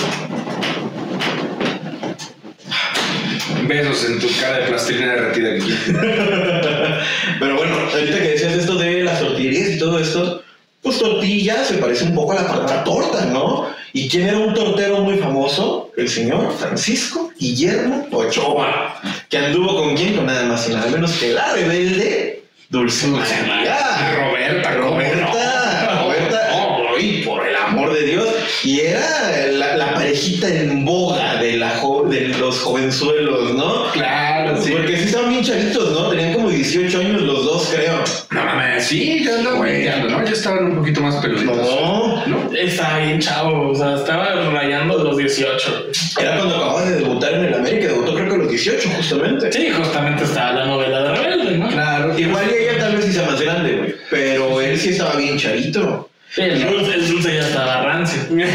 [3.66, 5.98] Besos en tu cara de plastilina derretida, Kikín.
[7.40, 10.44] Pero bueno, ahorita que decías esto de las tortillerías y todo esto,
[10.84, 13.66] pues tortilla se parece un poco a la palabra torta, ¿no?
[13.92, 15.90] ¿Y quién era un tortero muy famoso?
[15.96, 21.12] El señor Francisco Guillermo Ochoa, que anduvo con quién, con nada más y nada menos
[21.12, 23.76] que la rebelde Dulce María.
[24.16, 26.48] Roberta, Roberta, Roberta,
[26.96, 28.28] ay, por el amor de Dios.
[28.64, 33.90] Y era la, la parejita en boga de, la jo- de los jovenzuelos, ¿no?
[33.92, 34.70] Claro, sí.
[34.72, 36.08] Porque sí estaban bien chavitos, ¿no?
[36.08, 38.02] Tenían como 18 años los dos, creo.
[38.30, 38.53] No
[38.84, 40.24] sí, ya andaba hueveando, ¿no?
[40.24, 41.56] Ya estaban un poquito más peluditos.
[41.56, 42.52] No, ¿No?
[42.54, 45.86] Estaba bien chavo, o sea, estaba rayando los 18.
[46.20, 49.52] Era cuando acababa de debutar en el América, debutó creo que a los 18, justamente.
[49.52, 51.68] Sí, justamente estaba la novela de Rebelde, ¿no?
[51.68, 52.18] Claro.
[52.18, 53.94] Igual y ella tal vez sí sea más grande, güey.
[54.10, 56.10] Pero él sí estaba bien chavito.
[56.30, 58.22] Sí, el dulce, el dulce ya estaba rancio.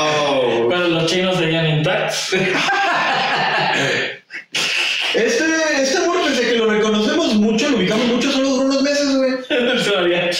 [0.00, 0.68] Oh.
[0.68, 2.36] Pero los chinos seguían intactos.
[5.14, 5.44] Este,
[5.82, 9.16] este amor, pese a que lo reconocemos mucho, lo ubicamos mucho, solo duró unos meses,
[9.16, 9.30] güey.
[9.48, 10.30] Dulce María.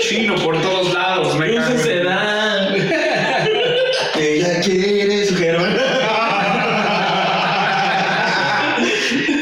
[0.00, 1.68] Chino por todos lados, me cago.
[1.68, 2.74] Dulce se da.
[4.18, 5.76] Ella quiere su Germán.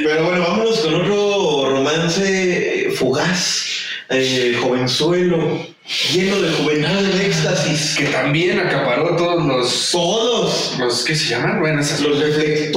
[0.04, 3.66] Pero bueno, vámonos con otro romance eh, fugaz,
[4.10, 5.66] eh, jovenzuelo,
[6.12, 7.96] lleno de juventud, de éxtasis.
[7.96, 9.90] Que también acaparó todos los.
[9.90, 11.60] Todos los ¿Qué se llaman?
[11.60, 12.00] Bueno, esas.
[12.00, 12.72] los reflectores,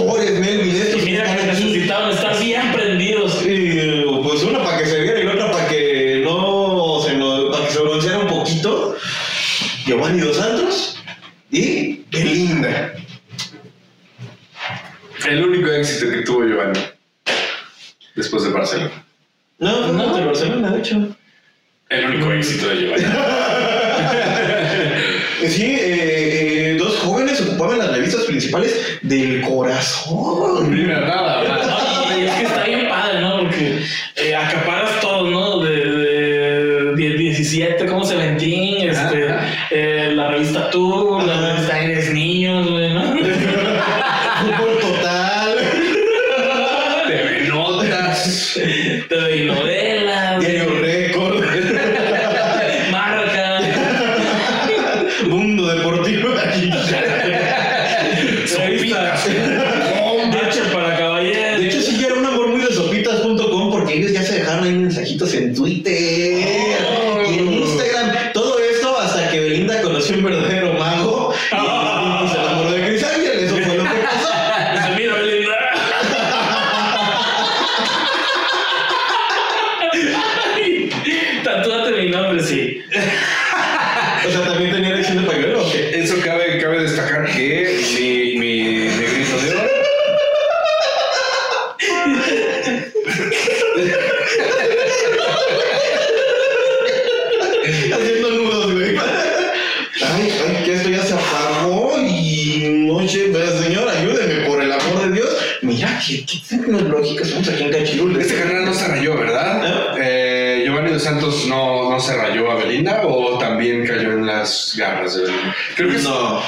[107.18, 108.20] qué, somos aquí en Cachirul.
[108.20, 109.62] Este canal no se rayó, ¿verdad?
[109.62, 109.98] ¿No?
[110.00, 114.76] Eh, Giovanni dos Santos no, no se rayó a Belinda o también cayó en las
[114.78, 115.56] garras de Belinda.
[115.76, 116.40] Creo que no.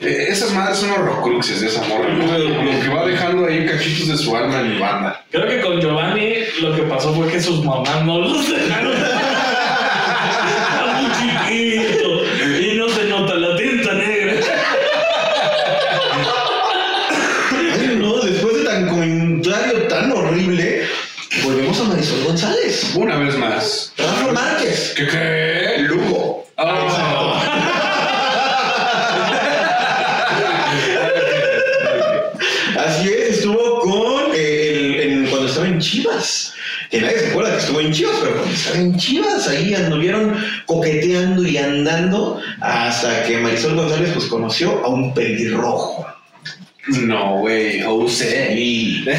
[0.00, 2.08] eh, esas madres son horrocruxes de esa morra.
[2.08, 2.26] ¿no?
[2.26, 5.24] Como que va dejando ahí cachitos de su alma en mi banda.
[5.30, 8.94] Creo que con Giovanni lo que pasó fue que sus mamás no los dejaron.
[39.76, 46.06] Anduvieron coqueteando y andando hasta que Marisol González pues conoció a un pelirrojo.
[47.02, 47.82] No, güey.
[47.86, 49.04] Oh, sí.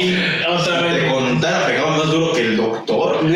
[0.00, 0.16] Y
[0.48, 3.20] otra te contara, pegaba más duro que el doctor.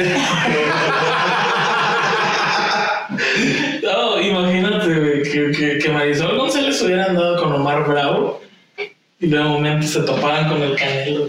[3.83, 8.41] No, imagínate, güey, que, que, que Marisol González hubiera andado con Omar Bravo
[9.21, 11.29] y de momento se toparan con el Canelo.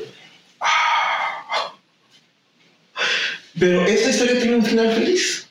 [3.59, 5.47] Pero esta historia tiene un final feliz.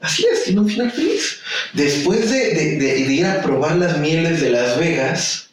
[0.00, 1.38] así es, tiene un final feliz.
[1.72, 5.48] Después de, de- ir a probar las mieles de Las Vegas,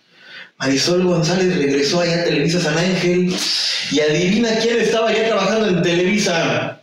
[0.59, 3.33] Marisol González regresó allá a Televisa San Ángel
[3.91, 6.79] y adivina quién estaba ya trabajando en Televisa.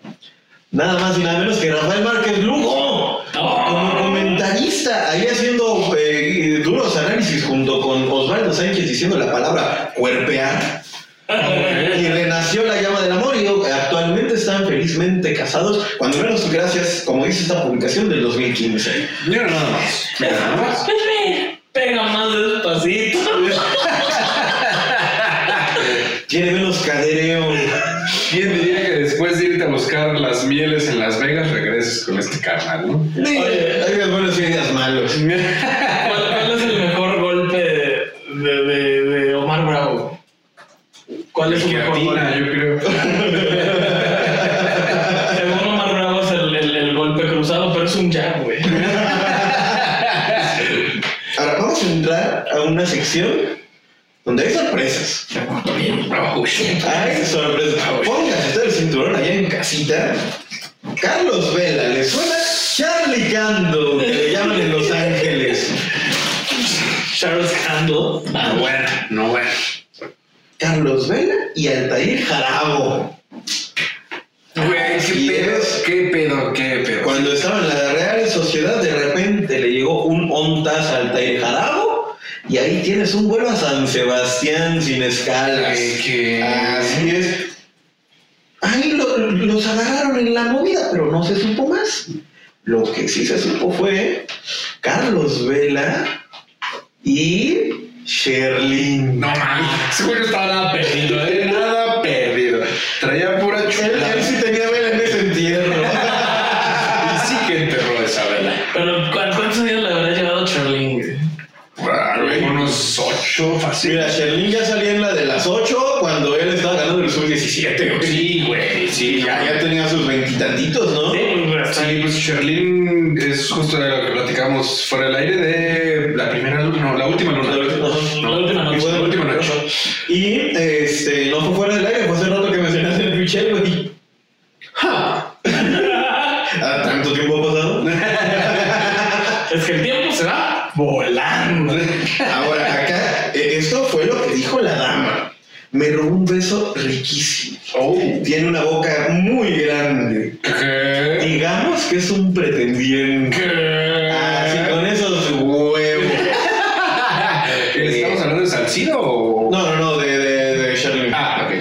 [0.72, 6.96] Nada más y nada menos que Rafael Márquez Lugo, como comentarista, ahí haciendo eh, duros
[6.96, 10.82] análisis junto con Osvaldo Sánchez diciendo la palabra cuerpear.
[11.98, 17.24] Y renació la llama del amor y actualmente están felizmente casados, cuando menos gracias, como
[17.26, 19.08] dice esta publicación del 2015.
[19.26, 20.04] Mira nada más.
[20.18, 20.86] Mira nada más.
[21.72, 23.18] Pega más despacito.
[26.26, 27.44] Tiene menos cadereo.
[28.30, 32.18] ¿Quién diría que después de irte a buscar las mieles en Las Vegas regreses con
[32.18, 33.06] este carnal, no?
[33.20, 35.12] Oye, hay días buenos y hay días malos.
[35.18, 38.12] ¿Cuál, cuál es el mejor golpe de,
[38.64, 40.18] de, de Omar Bravo?
[41.32, 42.38] ¿Cuál es su Que mejor atina, golpe?
[42.38, 42.80] yo creo.
[45.36, 48.58] Según Omar Bravo es el, el, el golpe cruzado, pero es un jab, güey.
[51.38, 53.59] Ahora vamos a entrar a una sección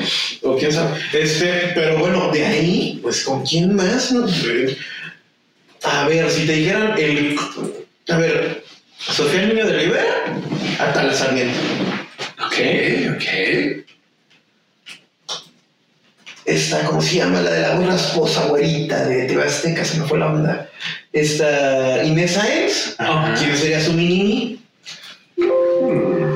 [0.43, 0.99] O quién sabe.
[1.13, 4.77] Este, pero bueno, de ahí, pues con quién más, no sé.
[5.83, 7.35] A ver, si te dijeran el.
[8.09, 8.63] A ver,
[8.97, 10.37] Sofía Niño de Rivera,
[10.79, 11.57] Atala Sarmiento.
[12.45, 12.55] Ok,
[13.15, 13.85] ok.
[16.45, 17.41] Esta, ¿cómo se llama?
[17.41, 20.69] La de la voz rasposa, güerita de TV Azteca, se me fue la onda.
[21.13, 22.95] Esta, Inés Sáenz.
[23.37, 24.58] ¿quién sería su mini?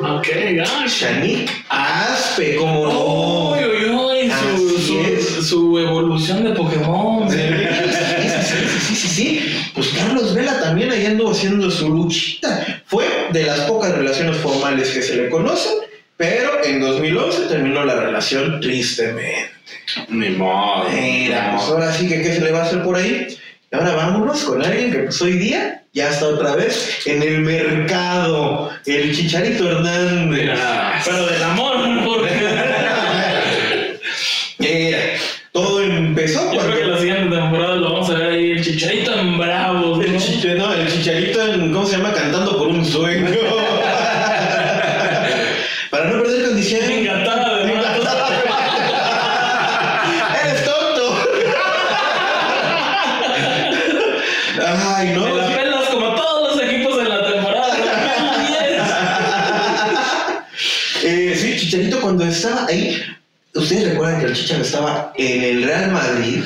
[0.04, 0.66] Ok, ya.
[0.88, 3.51] Shanique Aspe, como no.
[3.51, 7.30] Uy, su, su, su evolución de Pokémon.
[7.30, 9.56] Sí, sí, sí, sí, sí, sí.
[9.74, 12.82] Pues Carlos Vela también ahí anduvo haciendo su luchita.
[12.86, 15.74] Fue de las pocas relaciones formales que se le conocen,
[16.18, 19.51] pero en 2011 terminó la relación tristemente.
[20.10, 20.89] Ni modo.
[20.89, 23.28] Mira, pues ahora sí que qué se le va a hacer por ahí.
[23.74, 28.69] Ahora vámonos con alguien que pues hoy día ya está otra vez en el mercado,
[28.86, 30.41] el Chicharito Hernández.
[30.43, 31.01] Mira.
[31.03, 32.30] Pero del amor, porque
[34.59, 34.97] Mira,
[35.51, 39.97] todo empezó cuando la siguiente temporada lo vamos a ver ahí, el chicharito en bravos,
[39.97, 40.03] ¿no?
[40.03, 42.13] El, chicha- no, el chicharito, en, ¿cómo se llama?
[42.13, 43.28] Cantando por un sueño.
[45.89, 46.84] Para no perder condición.
[46.91, 47.74] Engatada de
[50.43, 51.17] ¡Eres tonto!
[54.95, 55.36] Ay, Me no.
[55.38, 58.82] la pelas como todos los equipos en la temporada 2010.
[61.03, 63.01] Eh, sí, Chicharito cuando estaba ahí,
[63.64, 66.43] ustedes recuerdan que el Chicharito estaba en el Real Madrid.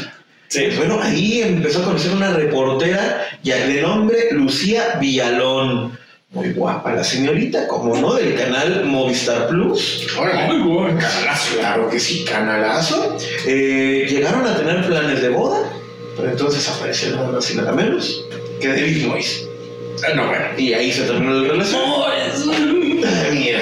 [0.48, 0.64] Sí.
[0.66, 5.98] Pues bueno, ahí empezó a conocer una reportera ya de nombre Lucía Villalón.
[6.32, 10.08] Muy guapa la señorita, como no, del canal Movistar Plus.
[10.18, 10.54] Órale.
[10.54, 11.00] Muy bueno.
[11.00, 11.58] Canalazo.
[11.58, 13.18] Claro que sí, canalazo.
[13.46, 15.70] Eh, llegaron a tener planes de boda,
[16.16, 18.24] pero entonces apareció nada más y nada menos
[18.62, 19.48] que David Moyes.
[20.06, 20.46] Ah, no, bueno.
[20.58, 21.82] Y ahí se terminó la relación.
[23.32, 23.60] Mira.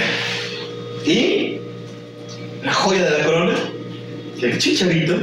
[1.05, 1.54] Y
[2.65, 3.55] la joya de la corona,
[4.39, 5.15] que el chicharito,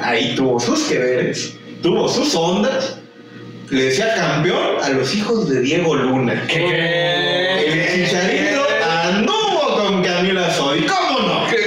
[0.00, 2.98] ahí tuvo sus que veres, tuvo sus ondas
[3.70, 6.42] le decía campeón a los hijos de Diego Luna.
[6.48, 7.66] ¿Qué?
[7.66, 10.86] El chicharito anduvo con Camila Sodi.
[10.86, 11.46] ¿Cómo no?
[11.50, 11.58] ¿Qué?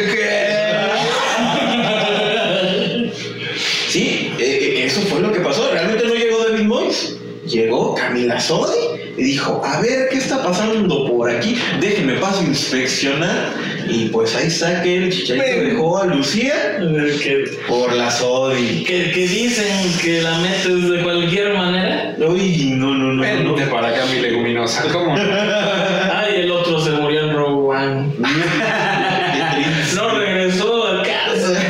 [3.88, 5.70] Sí, eh, eh, eso fue lo que pasó.
[5.72, 7.18] Realmente no llegó David Moyes.
[7.46, 8.91] Llegó Camila Sodi
[9.22, 11.56] y dijo, a ver, ¿qué está pasando por aquí?
[11.80, 13.54] Déjenme paso a inspeccionar.
[13.88, 16.80] Y pues ahí está que el chicharito dejó a Lucía
[17.22, 18.84] Que, por la Sodi.
[18.84, 22.16] que, que dicen que la metes de cualquier manera.
[22.18, 23.22] Uy, no, no, no, no.
[23.22, 24.86] Vente para acá, mi leguminosa.
[24.92, 25.16] ¿Cómo?
[25.16, 25.22] no?
[26.14, 28.06] Ay, el otro se murió en Rogue One.
[29.96, 31.62] No regresó a casa.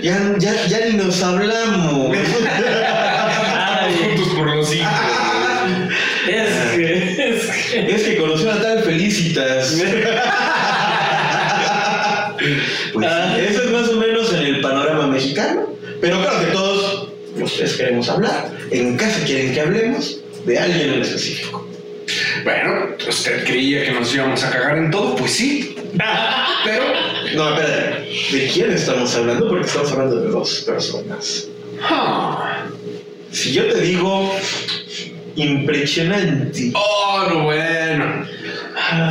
[0.00, 1.61] Ya, ya, ya ni nos hablamos.
[7.94, 8.16] Es que.
[8.16, 9.76] Conoció a tal Felicitas.
[12.92, 13.34] Pues Ah.
[13.36, 15.68] sí, eso es más o menos en el panorama mexicano.
[16.00, 17.08] Pero claro que todos
[17.40, 18.50] ustedes queremos hablar.
[18.70, 21.66] En casa quieren que hablemos de alguien en específico.
[22.42, 25.14] Bueno, ¿usted creía que nos íbamos a cagar en todo?
[25.14, 25.76] Pues sí.
[26.64, 26.84] Pero.
[27.36, 28.08] No, espérate.
[28.32, 29.48] ¿De quién estamos hablando?
[29.48, 31.46] Porque estamos hablando de dos personas.
[31.82, 32.64] ah.
[33.30, 34.34] Si yo te digo
[35.36, 36.70] impresionante.
[36.74, 38.26] Oh, no, bueno.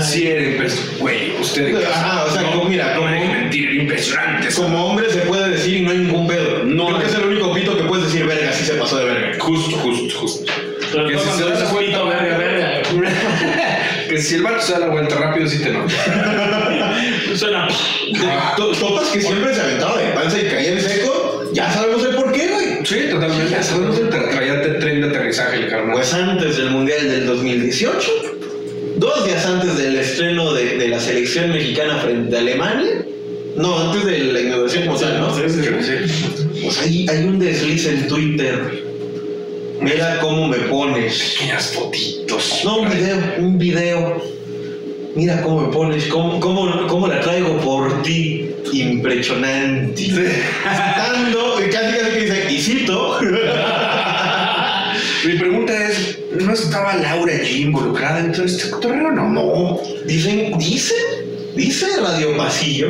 [0.02, 0.98] Sí, era impresionante.
[1.00, 1.84] Güey, usted.
[1.86, 4.54] Ajá, o sea, como, mira, no como- deje mentir, impresionante.
[4.54, 6.64] Como hombre se puede decir y no hay ningún pedo.
[6.64, 9.06] No Creo que es el único pito que puedes decir, verga, sí se pasó de
[9.06, 9.38] verga.
[9.40, 10.52] Justo, justo, justo.
[10.92, 12.82] Pero Que no si se cuando da dices cuenta, pito, verga, verga.
[14.10, 15.94] que si el vato se da la vuelta rápido, sí te nota.
[17.36, 17.68] Suena.
[18.58, 21.91] To- Topas que siempre se aventaba de panza y caía en seco, ya sabemos
[22.92, 23.56] Sí, totalmente.
[23.56, 24.36] Por qué.
[24.36, 25.94] Traía tren de aterrizaje el carnal.
[25.94, 28.12] Pues antes del Mundial del 2018,
[28.98, 33.06] dos días antes del estreno de, de la selección mexicana frente a Alemania,
[33.56, 35.34] no, antes de la inauguración como tal, ¿no?
[35.34, 36.62] Sí, sí.
[36.64, 38.84] Pues hay, hay un desliz en Twitter.
[39.80, 41.36] Mira cómo me pones.
[41.40, 42.62] Pequeñas fotitos.
[42.66, 44.22] No, un video, un video.
[45.16, 48.50] Mira cómo me pones, cómo, cómo, cómo la traigo por ti.
[48.74, 50.08] Impresionante.
[52.92, 53.22] dice.
[55.26, 59.30] Mi pregunta es, ¿no estaba Laura allí involucrada en todo este cotorreo no?
[59.30, 60.98] No, dicen, dicen,
[61.56, 62.88] dice Radio Pasillo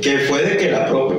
[0.00, 1.18] que fue de que la propia,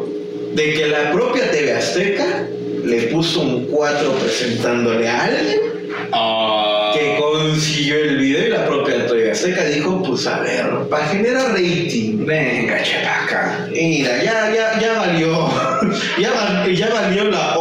[0.56, 2.48] de que la propia TV Azteca
[2.84, 5.72] le puso un 4 presentándole a alguien
[6.14, 6.92] Ah.
[6.94, 11.52] que consiguió el video y la propia TV Azteca dijo, pues a ver, para generar
[11.54, 12.26] rating.
[12.26, 13.68] Venga, chepaca.
[13.72, 15.50] Mira, ya, ya, ya valió.
[16.20, 17.58] Ya, ya valió la.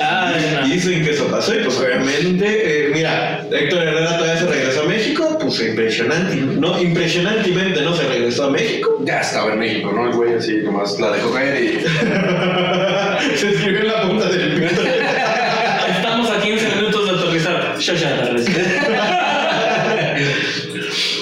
[0.00, 0.72] Ay.
[0.72, 4.84] Dicen que eso pasó y pues obviamente, eh, mira, Héctor Herrera todavía se regresó a
[4.84, 8.98] México, pues impresionante, no, impresionantemente no se regresó a México.
[9.04, 10.08] Ya estaba en México, ¿no?
[10.08, 11.80] El güey así nomás la dejó caer y...
[13.36, 14.82] se escribió en la punta del pito.
[15.88, 17.78] Estamos a 15 minutos de aterrizar.
[17.78, 18.52] Yo ya aterricé.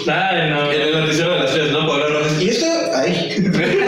[0.06, 0.70] Ay, no.
[0.70, 1.86] En el noticiero de las tres, ¿no?
[1.86, 2.42] Rojas.
[2.42, 3.80] Y esto, ay.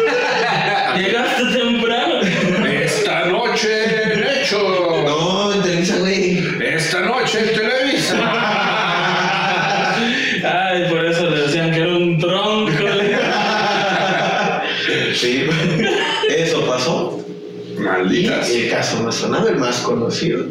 [18.16, 20.46] Y el caso más sonado, el más conocido,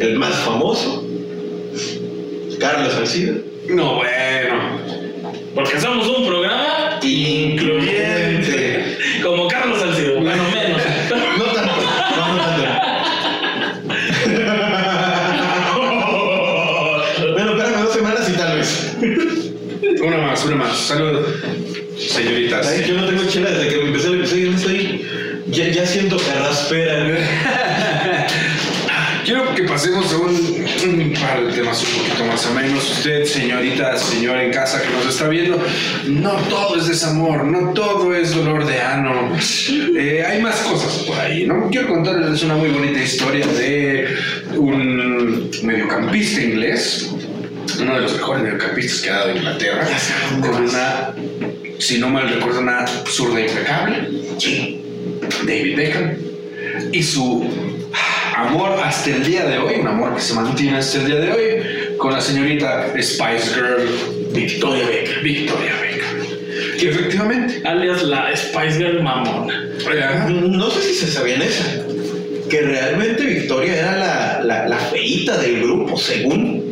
[0.00, 1.06] el más famoso,
[2.58, 3.36] Carlos Salcido.
[34.74, 35.62] Casa que nos está viendo,
[36.08, 39.32] no todo es desamor, no todo es dolor de ano.
[39.96, 41.68] Eh, hay más cosas por ahí, ¿no?
[41.70, 44.16] Quiero contarles una muy bonita historia de
[44.56, 47.10] un mediocampista inglés,
[47.80, 49.86] uno de los mejores mediocampistas que ha dado Inglaterra,
[50.40, 51.14] con una,
[51.78, 54.08] si no mal recuerdo, una zurda impecable.
[55.46, 56.16] David Beckham
[56.92, 57.48] y su
[58.36, 61.32] amor hasta el día de hoy, un amor que se mantiene hasta el día de
[61.32, 65.22] hoy, con la señorita Spice Girl Victoria Beckham.
[65.22, 66.78] Victoria Beckham.
[66.78, 69.68] Que efectivamente, Alias la Spice Girl mamona.
[70.28, 71.64] No sé si se sabían esa.
[72.50, 76.62] Que realmente Victoria era la, la, la feíta del grupo, según.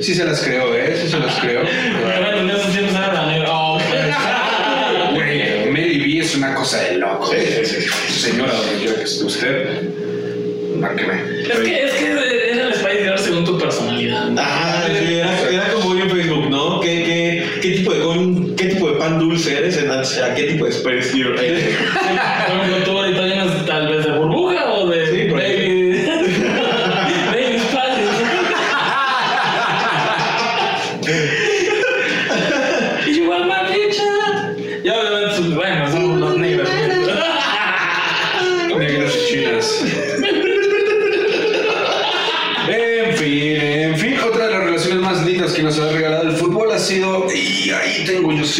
[0.00, 0.96] sí se las creo, ¿eh?
[1.02, 1.62] Sí se las creo.
[3.48, 3.78] Oh,
[5.14, 7.30] Güey, Mary B es una cosa de loco.
[7.32, 8.12] Sí, sí, sí.
[8.30, 9.82] Señora, donde quiera que esté usted,
[10.76, 11.14] márqueme.
[11.42, 12.06] Es que, es que
[12.52, 14.28] era el Spice Girl según tu personalidad.
[14.38, 15.79] Ah, sí, era, era como
[17.60, 19.76] qué, tipo de, con- ¿Qué tipo de pan dulce eres?
[19.78, 20.70] En, a qué tipo de
[22.84, 24.12] tú ahorita vienes tal vez de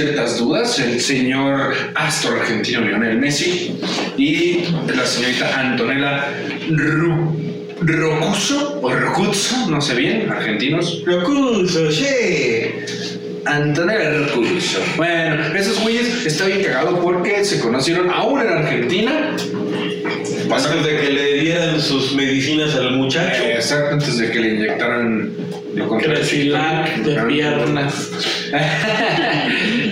[0.01, 3.79] ciertas dudas, el señor astro argentino Lionel Messi
[4.17, 6.27] y la señorita Antonella
[6.71, 7.37] Ru
[7.83, 11.03] Rocuso, o Rocuzzo, no sé bien, argentinos.
[11.05, 12.07] Rocuso, sí.
[13.45, 14.81] Antonella Rocuso.
[14.97, 19.37] Bueno, esos güeyes está bien cagado porque se conocieron aún en Argentina.
[20.51, 23.43] Antes de que le dieran sus medicinas al muchacho.
[23.43, 25.33] Eh, Exacto, antes de que le inyectaran
[25.75, 28.11] lo contra el Cresilac de piernas.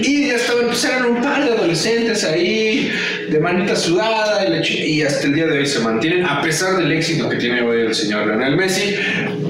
[0.81, 2.93] pues eran un par de adolescentes ahí,
[3.29, 6.77] de manita sudada, y, la y hasta el día de hoy se mantienen, a pesar
[6.77, 8.95] del éxito que tiene hoy el señor Lionel Messi,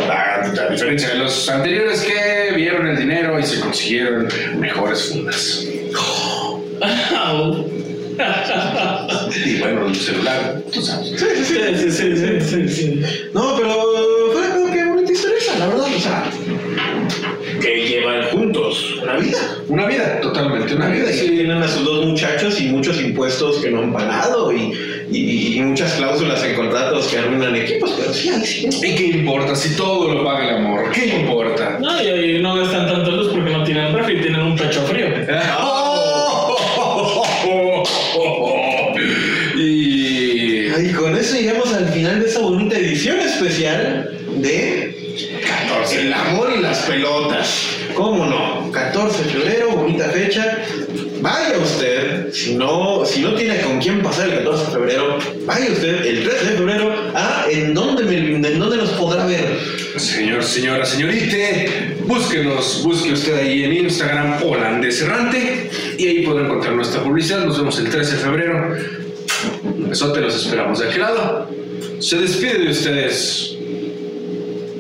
[0.08, 4.26] a, a diferencia de los anteriores que vieron el dinero y se consiguieron
[4.58, 5.66] mejores fundas.
[9.46, 11.10] Y bueno, el celular, tú sabes.
[11.10, 13.02] Sí, sí, sí, sí, sí, sí.
[13.32, 13.47] No,
[19.02, 19.38] una vida.
[19.68, 21.28] Una vida, totalmente, una Una vida y sí.
[21.28, 24.72] tienen a sus dos muchachos y muchos impuestos que no han pagado y,
[25.10, 28.68] y- y muchas cláusulas en contratos que arruinan equipos, pero sí, sí.
[28.82, 30.90] ¿Y qué importa si todo lo paga el amor?
[30.92, 31.78] ¿Qué importa?
[31.80, 35.06] No, y ahí no gastan tanto luz porque no tienen refri, tienen un pecho frío.
[39.56, 44.94] Y Y con eso llegamos al final de esta bonita edición especial de
[45.68, 47.68] 14, el amor y las pelotas.
[47.94, 48.57] ¿Cómo no?
[48.78, 50.58] 14 de febrero, bonita fecha.
[51.20, 55.72] Vaya usted, si no, si no tiene con quién pasar el 14 de febrero, vaya
[55.72, 59.58] usted el 13 de febrero a en dónde, en dónde nos podrá ver.
[59.96, 66.74] señor, señora, señorite, búsquenos, busque usted ahí en Instagram Holandés Errante y ahí podrá encontrar
[66.74, 67.44] nuestra publicidad.
[67.44, 68.76] Nos vemos el 13 de febrero.
[69.64, 71.50] Un besote, los esperamos de aquel lado.
[71.98, 73.56] Se despide de ustedes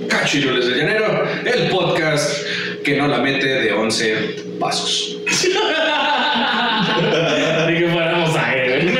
[0.08, 2.44] Cachirules de Llanero, el podcast
[2.88, 4.16] que no la mete de 11
[4.58, 5.18] pasos.
[7.66, 8.88] Ni que fuéramos a él.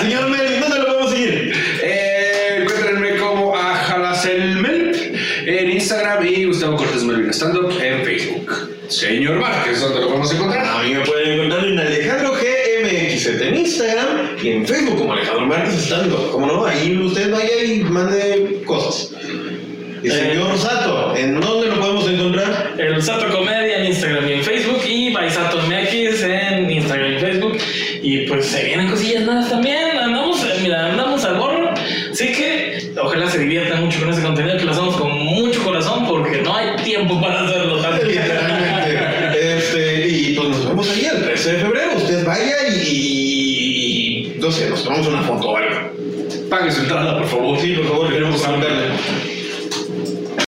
[0.00, 1.52] Señor Mel, ¿dónde lo podemos seguir?
[1.82, 8.70] Eh, encuéntrenme como a Jalaselmel en Instagram y Gustavo Cortés Melvin Stand Up en Facebook.
[8.88, 10.64] Señor Márquez, ¿dónde lo podemos encontrar?
[10.64, 14.06] A mí me pueden encontrar en Alejandro GMX en Instagram
[14.42, 16.32] y en Facebook como Alejandro Márquez Estando.
[16.32, 19.10] Como no, ahí usted vaya y mande cosas.
[20.02, 20.12] Y Eh.
[21.18, 22.74] ¿En dónde lo podemos encontrar?
[22.78, 27.58] El Sato Comedia en Instagram y en Facebook y Baisato MX en Instagram y Facebook.
[28.02, 29.96] Y pues se vienen cosillas nuevas también.
[29.98, 31.70] Andamos, mira, andamos al gorro.
[32.12, 36.06] Así que ojalá se diviertan mucho con ese contenido que lo hacemos con mucho corazón
[36.06, 38.04] porque no hay tiempo para hacerlo tanto.
[38.06, 39.56] Literalmente.
[39.56, 41.90] Este, y pues nos vemos ahí el 13 de febrero.
[41.96, 45.76] Usted vaya y, y- no sé, nos tomamos una foto o algo.
[46.48, 47.58] Pague su entrada, por favor.
[47.60, 48.86] Sí, por favor, queremos preguntarle.